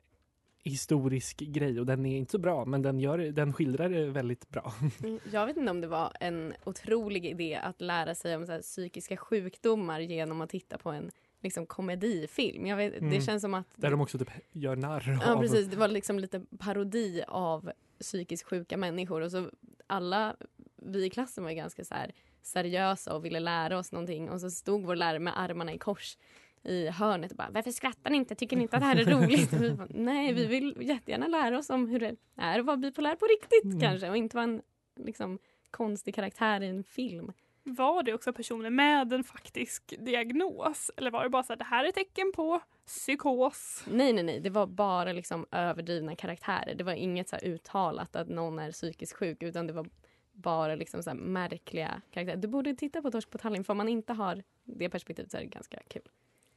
historisk 0.66 1.36
grej 1.38 1.80
och 1.80 1.86
den 1.86 2.06
är 2.06 2.16
inte 2.18 2.30
så 2.32 2.38
bra 2.38 2.64
men 2.64 2.82
den, 2.82 3.00
gör, 3.00 3.18
den 3.18 3.52
skildrar 3.52 3.88
det 3.88 4.04
väldigt 4.06 4.48
bra. 4.48 4.72
Mm, 5.04 5.20
Jag 5.32 5.46
vet 5.46 5.56
inte 5.56 5.70
om 5.70 5.80
det 5.80 5.86
var 5.86 6.12
en 6.20 6.54
otrolig 6.64 7.26
idé 7.26 7.54
att 7.62 7.80
lära 7.80 8.14
sig 8.14 8.36
om 8.36 8.46
så 8.46 8.58
psykiska 8.62 9.16
sjukdomar 9.16 10.00
genom 10.00 10.40
att 10.40 10.50
titta 10.50 10.78
på 10.78 10.90
en 10.90 11.10
liksom, 11.40 11.66
komedifilm. 11.66 12.66
Jag 12.66 12.76
vet, 12.76 12.92
Det 12.92 12.98
Mm. 12.98 13.20
känns 13.20 13.42
som 13.42 13.54
att 13.54 13.66
Där 13.76 13.90
de 13.90 14.00
också 14.00 14.18
typ 14.18 14.30
gör 14.52 14.76
narr 14.76 15.18
Ja 15.22 15.34
av... 15.34 15.40
precis, 15.40 15.66
det 15.66 15.76
var 15.76 15.88
liksom 15.88 16.18
lite 16.18 16.42
parodi 16.58 17.22
av 17.28 17.70
psykiskt 18.00 18.44
sjuka 18.48 18.76
människor 18.76 19.20
och 19.20 19.30
så 19.30 19.50
alla 19.86 20.36
vi 20.76 21.04
i 21.04 21.10
klassen 21.10 21.44
var 21.44 21.52
ganska 21.52 21.84
så 21.84 21.94
seriösa 22.42 23.14
och 23.14 23.24
ville 23.24 23.40
lära 23.40 23.78
oss 23.78 23.92
någonting 23.92 24.30
och 24.30 24.40
så 24.40 24.50
stod 24.50 24.82
vår 24.86 24.96
lärare 24.96 25.18
med 25.18 25.40
armarna 25.40 25.72
i 25.72 25.78
kors 25.78 26.16
i 26.64 26.88
hörnet 26.88 27.30
och 27.30 27.36
bara 27.36 27.50
varför 27.50 27.70
skrattar 27.70 28.10
ni 28.10 28.16
inte? 28.16 28.34
Tycker 28.34 28.56
ni 28.56 28.62
inte 28.62 28.76
att 28.76 28.82
det 28.82 28.86
här 28.86 28.96
är 28.96 29.04
roligt? 29.04 29.52
Vi 29.52 29.70
bara, 29.70 29.88
Nej, 29.90 30.32
vi 30.32 30.46
vill 30.46 30.76
jättegärna 30.80 31.26
lära 31.26 31.58
oss 31.58 31.70
om 31.70 31.88
hur 31.88 32.00
det 32.00 32.16
är 32.36 32.58
att 32.60 32.66
vara 32.66 32.76
bipolär 32.76 33.16
på 33.16 33.26
riktigt 33.26 33.64
Mm. 33.64 33.80
kanske 33.80 34.10
och 34.10 34.16
inte 34.16 34.36
vara 34.36 34.44
en 34.44 34.62
liksom, 34.96 35.38
konstig 35.70 36.14
karaktär 36.14 36.60
i 36.60 36.66
en 36.68 36.84
film. 36.84 37.32
Var 37.66 38.02
det 38.02 38.14
också 38.14 38.32
personer 38.32 38.70
med 38.70 39.12
en 39.12 39.24
faktisk 39.24 39.94
diagnos? 39.98 40.90
Eller 40.96 41.10
var 41.10 41.22
det 41.22 41.30
bara 41.30 41.42
så 41.42 41.52
att 41.52 41.58
det 41.58 41.64
här 41.64 41.84
är 41.84 41.92
tecken 41.92 42.32
på 42.34 42.60
psykos? 42.86 43.84
Nej, 43.90 44.12
nej, 44.12 44.24
nej. 44.24 44.40
Det 44.40 44.50
var 44.50 44.66
bara 44.66 45.12
liksom 45.12 45.46
överdrivna 45.50 46.16
karaktärer. 46.16 46.74
Det 46.74 46.84
var 46.84 46.92
inget 46.92 47.28
så 47.28 47.36
här 47.36 47.44
uttalat 47.44 48.16
att 48.16 48.28
någon 48.28 48.58
är 48.58 48.72
psykiskt 48.72 49.12
sjuk 49.16 49.42
utan 49.42 49.66
det 49.66 49.72
var 49.72 49.86
bara 50.32 50.74
liksom 50.74 51.02
så 51.02 51.10
här 51.10 51.16
märkliga 51.16 52.02
karaktärer. 52.10 52.36
Du 52.36 52.48
borde 52.48 52.74
titta 52.74 53.02
på 53.02 53.10
Torsk 53.10 53.30
på 53.30 53.38
Tallinn 53.38 53.64
för 53.64 53.72
om 53.72 53.76
man 53.76 53.88
inte 53.88 54.12
har 54.12 54.42
det 54.64 54.88
perspektivet 54.90 55.30
så 55.30 55.36
är 55.36 55.40
det 55.40 55.46
ganska 55.46 55.78
kul. 55.88 56.08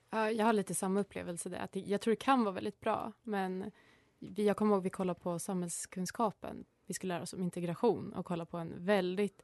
Ja, 0.10 0.32
jag 0.32 0.46
har 0.46 0.54
lite 0.54 0.76
samma 0.76 1.00
upplevelse 1.00 1.50
där. 1.50 1.60
Att 1.60 1.76
jag 1.76 2.02
tror 2.02 2.12
det 2.12 2.16
kan 2.16 2.44
vara 2.44 2.56
väldigt 2.56 2.80
bra. 2.80 3.12
Men 3.24 3.72
vi, 4.20 4.46
jag 4.46 4.58
kommer 4.58 4.76
ihåg 4.76 4.84
vi 4.84 4.90
kollade 4.90 5.20
på 5.20 5.40
samhällskunskapen. 5.40 6.66
Vi 6.86 6.94
skulle 6.94 7.14
lära 7.14 7.24
oss 7.24 7.34
om 7.34 7.42
integration 7.42 8.14
och 8.14 8.26
kolla 8.26 8.46
på 8.46 8.58
en 8.58 8.74
väldigt 8.78 9.44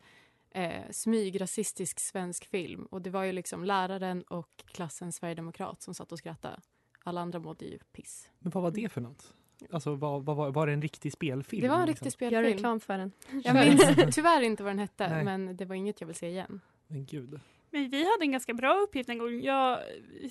eh, 0.51 0.91
smygrasistisk 0.91 1.99
svensk 1.99 2.45
film. 2.45 2.85
Och 2.85 3.01
det 3.01 3.09
var 3.09 3.23
ju 3.23 3.31
liksom 3.31 3.63
läraren 3.63 4.21
och 4.21 4.63
klassens 4.65 5.15
sverigedemokrat 5.15 5.81
som 5.81 5.93
satt 5.93 6.11
och 6.11 6.17
skrattade. 6.17 6.59
Alla 7.03 7.21
andra 7.21 7.39
mådde 7.39 7.65
ju 7.65 7.79
piss. 7.79 8.29
Men 8.39 8.51
vad 8.51 8.63
var 8.63 8.71
det 8.71 8.89
för 8.89 9.01
något? 9.01 9.33
Alltså 9.71 9.95
vad, 9.95 10.25
vad, 10.25 10.35
var, 10.35 10.51
var 10.51 10.67
det 10.67 10.73
en 10.73 10.81
riktig 10.81 11.13
spelfilm? 11.13 11.61
Det 11.61 11.67
var 11.67 11.75
en 11.75 11.87
liksom? 11.87 12.05
riktig 12.05 12.11
spelfilm. 12.11 12.43
Gör 12.43 12.51
reklam 12.53 12.79
för 12.79 12.97
den. 12.97 13.11
Jag 13.43 13.55
minns 13.55 14.15
tyvärr 14.15 14.41
inte 14.41 14.63
vad 14.63 14.69
den 14.69 14.79
hette, 14.79 15.09
Nej. 15.09 15.25
men 15.25 15.57
det 15.57 15.65
var 15.65 15.75
inget 15.75 16.01
jag 16.01 16.07
vill 16.07 16.15
se 16.15 16.27
igen. 16.27 16.61
Men 16.87 17.05
gud. 17.05 17.39
Men 17.73 17.89
vi 17.89 17.97
hade 18.11 18.23
en 18.23 18.31
ganska 18.31 18.53
bra 18.53 18.73
uppgift 18.79 19.09
en 19.09 19.17
gång. 19.17 19.41
Jag 19.41 19.79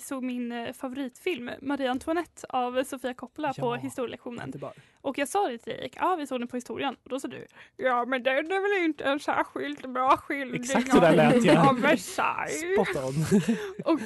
såg 0.01 0.23
min 0.23 0.51
eh, 0.51 0.73
favoritfilm, 0.73 1.49
Marie 1.61 1.91
Antoinette 1.91 2.45
av 2.49 2.83
Sofia 2.83 3.13
Coppola 3.13 3.53
på 3.53 3.65
Ja, 3.65 3.75
historielektionen. 3.75 4.45
Inte 4.47 4.57
bara. 4.57 4.71
Och 5.01 5.17
jag 5.17 5.27
sa 5.27 5.47
det 5.47 5.57
till 5.57 5.73
dig, 5.73 5.91
ja 5.95 6.15
vi 6.15 6.27
såg 6.27 6.39
den 6.41 6.47
på 6.47 6.57
historien. 6.57 6.95
Och 7.03 7.09
då 7.09 7.19
sa 7.19 7.27
du, 7.27 7.45
ja 7.77 8.05
men 8.05 8.23
den 8.23 8.35
är 8.51 8.77
väl 8.79 8.85
inte 8.85 9.03
en 9.03 9.19
särskilt 9.19 9.85
bra 9.93 10.17
skildring 10.17 10.61
Exakt 10.61 10.91
så 10.91 10.99
där 10.99 11.15
lät 11.15 11.43
jag. 11.45 11.67
av 11.67 11.81
Versailles. 11.81 12.61
Spot 12.73 13.03
on. 13.05 13.43
Och, 13.93 13.99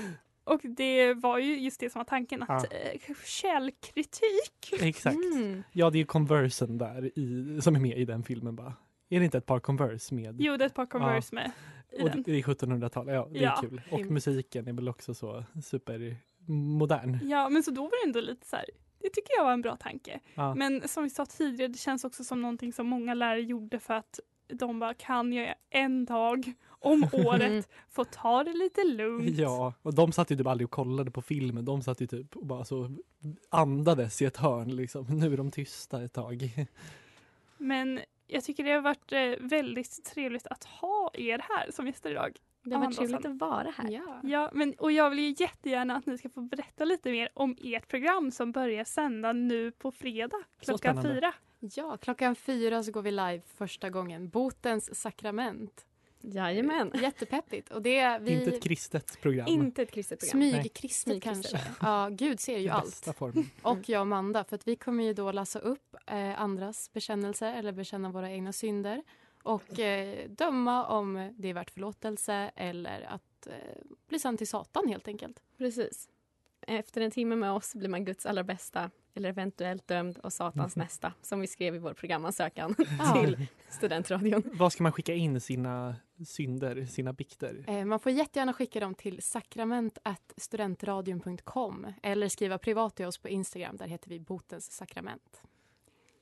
och 0.54 0.62
det 0.63 1.13
var 1.13 1.38
ju 1.39 1.60
just 1.60 1.80
det 1.80 1.89
som 1.89 2.00
var 2.00 2.06
tanken, 2.06 2.43
att 2.43 2.65
Ja. 2.71 2.78
ja. 3.08 3.13
källkritik. 3.26 4.73
Exakt. 4.82 5.15
Mm. 5.15 5.63
Ja, 5.71 5.89
det 5.89 5.97
är 5.97 6.00
ju 6.00 6.06
Conversen 6.06 6.78
där 6.78 7.19
i, 7.19 7.60
som 7.62 7.76
är 7.76 7.80
med 7.80 7.97
i 7.97 8.06
den 8.06 8.23
filmen 8.23 8.56
bara. 8.56 8.73
Är 9.10 9.19
det 9.19 9.26
inte 9.26 9.38
ett 9.38 9.45
par 9.45 9.60
Converse 9.60 10.15
med? 10.15 10.36
Jo, 10.41 10.58
det 10.58 10.63
är 10.63 10.65
ett 10.65 10.73
par 10.73 10.86
Converse 10.86 11.36
med 11.36 11.52
i 11.91 12.02
Och 12.04 12.10
den. 12.10 12.23
det 12.23 12.32
är 12.32 12.41
1700-talet, 12.41 13.15
ja 13.15 13.28
det 13.32 13.39
är 13.39 13.43
Ja. 13.43 13.58
kul. 13.62 13.82
Och 13.91 14.06
musiken 14.06 14.67
är 14.67 14.73
väl 14.73 14.89
också 14.89 15.13
så 15.13 15.43
supermodern. 15.63 17.19
Ja, 17.23 17.50
men 17.50 17.63
så 17.63 17.71
då 17.71 17.82
var 17.84 17.89
det 18.04 18.08
ändå 18.08 18.21
lite 18.21 18.47
så 18.47 18.56
här, 18.56 18.65
det 19.00 19.10
tycker 19.10 19.34
jag 19.38 19.43
var 19.43 19.54
en 19.54 19.62
bra 19.62 19.76
tanke. 19.76 20.19
Ja. 20.36 20.56
Men 20.56 20.88
som 20.88 21.04
vi 21.04 21.10
sa 21.10 21.26
tidigare, 21.26 21.67
det 21.71 21.78
känns 21.78 22.04
också 22.04 22.23
som 22.23 22.41
någonting 22.41 22.73
som 22.73 22.88
många 22.88 23.13
lärare 23.13 23.41
gjorde 23.41 23.80
för 23.80 23.93
att 23.93 24.19
de 24.47 24.80
bara, 24.80 24.93
kan 24.93 25.34
jag 25.34 25.54
en 25.69 26.06
dag 26.06 26.54
om 26.67 27.04
året 27.13 27.69
få 27.89 28.04
ta 28.06 28.43
det 28.43 28.54
lite 28.54 28.84
lugnt? 28.84 29.38
Ja, 29.38 29.73
och 29.82 29.93
de 29.93 30.12
satt 30.12 30.32
ju 30.32 30.36
typ 30.38 30.47
aldrig 30.47 30.65
och 30.65 30.71
kollade 30.71 31.12
på 31.12 31.21
filmen. 31.21 31.65
De 31.65 31.82
satt 31.82 32.02
ju 32.02 32.08
typ 32.08 32.36
och 32.36 32.45
bara 32.45 32.65
så 32.65 32.91
andades 33.50 34.21
i 34.21 34.26
ett 34.26 34.38
hörn 34.38 34.76
liksom. 34.76 35.06
Nu 35.10 35.34
är 35.34 35.38
de 35.38 35.52
tysta 35.52 36.04
ett 36.04 36.13
tag. 36.13 36.67
Men 37.58 38.00
jag 38.28 38.44
tycker 38.44 38.63
det 38.63 38.72
har 38.72 38.82
varit 38.82 39.12
eh, 39.12 39.20
väldigt 39.40 40.06
trevligt 40.06 40.48
att 40.48 40.63
ha 40.63 41.12
er 41.13 41.46
här 41.50 41.72
som 41.72 41.88
gäster 41.88 42.12
idag. 42.12 42.38
Det 42.63 42.76
har 42.76 42.84
varit 42.86 42.98
trevligt 42.98 43.26
att 43.26 43.40
vara 43.40 43.74
här. 43.78 43.92
Ja. 43.92 44.20
Ja, 44.24 44.50
men, 44.54 44.74
och 44.74 44.92
jag 44.92 45.10
vill 45.10 45.20
ju 45.20 45.36
jättegärna 45.38 45.96
att 45.96 46.06
ni 46.06 46.18
ska 46.18 46.30
få 46.30 46.42
berätta 46.42 46.86
lite 46.86 47.12
mer 47.12 47.30
om 47.34 47.56
ert 47.62 47.88
program 47.88 48.32
som 48.32 48.52
börjar 48.52 48.84
sända 48.84 49.34
nu 49.34 49.72
på 49.72 49.92
fredag 49.92 50.44
klockan 50.60 51.04
fyra. 51.04 51.34
ja, 51.60 51.98
klockan 51.98 52.36
fyra 52.36 52.84
så 52.84 52.92
går 52.92 53.02
vi 53.02 53.12
live 53.12 53.42
första 53.58 53.90
gången. 53.90 54.30
Botens 54.30 55.02
sakrament. 55.02 55.86
Jajamän. 56.34 56.92
Jättepeppigt. 57.02 57.72
Och 57.72 57.82
det 57.82 58.20
vi... 58.22 58.32
Inte 58.34 58.56
ett 58.56 58.63
kristet 58.63 59.22
program. 59.22 59.48
Inte 59.48 59.82
ett 59.82 59.92
kristet 59.92 60.32
program. 60.32 60.52
Smygkristet 60.52 61.24
kanske. 61.24 61.60
Ja, 61.82 62.10
Gud 62.12 62.40
ser 62.40 62.58
ju 62.58 62.70
allt. 62.70 63.08
Formen. 63.18 63.50
Och 63.62 63.90
jag 63.90 64.00
och 64.00 64.02
Amanda, 64.02 64.44
för 64.44 64.56
att 64.56 64.68
vi 64.68 64.76
kommer 64.76 65.04
ju 65.04 65.13
då 65.13 65.32
läsa 65.32 65.60
upp 65.60 65.96
eh, 66.08 66.42
andras 66.42 66.94
bekännelser 66.94 67.54
eller 67.54 67.72
bekänna 67.72 68.10
våra 68.10 68.32
egna 68.32 68.54
synder 68.54 69.04
och 69.44 69.80
eh, 69.80 70.30
döma 70.30 70.86
om 70.86 71.34
det 71.38 71.48
är 71.48 71.54
värt 71.54 71.70
förlåtelse 71.70 72.52
eller 72.56 73.02
att 73.02 73.48
eh, 73.48 73.54
bli 74.08 74.20
sann 74.20 74.38
till 74.38 74.48
Satan 74.48 74.88
helt 74.88 75.08
enkelt. 75.08 75.42
Precis. 75.58 76.10
Efter 76.62 77.02
en 77.02 77.12
timme 77.12 77.36
med 77.36 77.52
oss 77.52 77.76
blir 77.76 77.90
man 77.90 78.06
Guds 78.06 78.26
allra 78.26 78.44
bästa 78.44 78.92
eller 79.13 79.30
eventuellt 79.30 79.88
dömd 79.88 80.18
och 80.18 80.34
Satans 80.34 80.76
nästa, 80.76 81.13
som 81.22 81.40
vi 81.40 81.48
skrev 81.48 81.76
i 81.76 81.78
vår 81.78 81.94
programansökan 81.94 82.76
till 83.13 83.48
Studentradion. 83.70 84.44
Vad 84.54 84.74
ska 84.74 84.84
man 84.84 84.92
skicka 84.92 85.13
in 85.13 85.42
sina 85.42 85.96
synder, 86.25 86.86
sina 86.86 87.13
bikter? 87.13 87.65
Eh, 87.67 87.86
man 87.86 87.99
får 87.99 88.12
jättegärna 88.12 88.53
skicka 88.53 88.80
dem 88.80 88.95
till 88.95 89.21
sakrament.studentradion.com 89.21 91.88
eller 92.03 92.30
skriva 92.30 92.58
privat 92.58 92.95
till 92.95 93.06
oss 93.06 93.17
på 93.17 93.30
Instagram, 93.30 93.77
där 93.77 93.88
heter 93.88 94.10
vi 94.10 94.19
Botens 94.19 94.71
sakrament. 94.71 95.41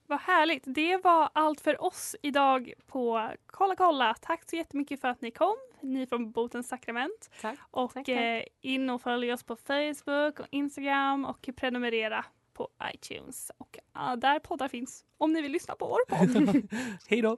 Vad 0.08 0.20
härligt. 0.20 0.64
Det 0.66 0.98
var 0.98 1.30
allt 1.34 1.62
för 1.62 1.84
oss 1.84 2.16
idag 2.22 2.74
på 2.88 3.32
Kolla 3.46 3.76
kolla. 3.76 4.16
Tack 4.22 4.50
så 4.50 4.56
jättemycket 4.56 5.02
för 5.02 5.08
att 5.08 5.22
ni 5.22 5.32
kom. 5.32 5.56
Ni 5.82 6.08
från 6.08 6.32
Botens 6.32 6.68
sakrament. 6.68 7.30
Tack. 7.42 7.60
Och 7.72 7.94
Tack, 7.94 8.06
tack. 8.06 8.16
Eh, 8.16 8.44
in 8.62 8.90
och 8.90 9.02
följ 9.02 9.34
oss 9.34 9.44
på 9.44 9.56
Facebook 9.56 10.40
och 10.40 10.48
Instagram 10.50 11.26
och 11.26 11.50
prenumerera 11.56 12.26
på 12.54 12.70
iTunes. 12.94 13.52
Och 13.58 13.78
där 14.18 14.40
poddar 14.40 14.68
finns 14.68 15.06
om 15.18 15.34
ni 15.34 15.42
vill 15.42 15.52
lyssna 15.52 15.76
på 15.76 15.88
vår 15.88 16.06
podd. 16.06 16.68
Hej 17.10 17.22
då! 17.22 17.38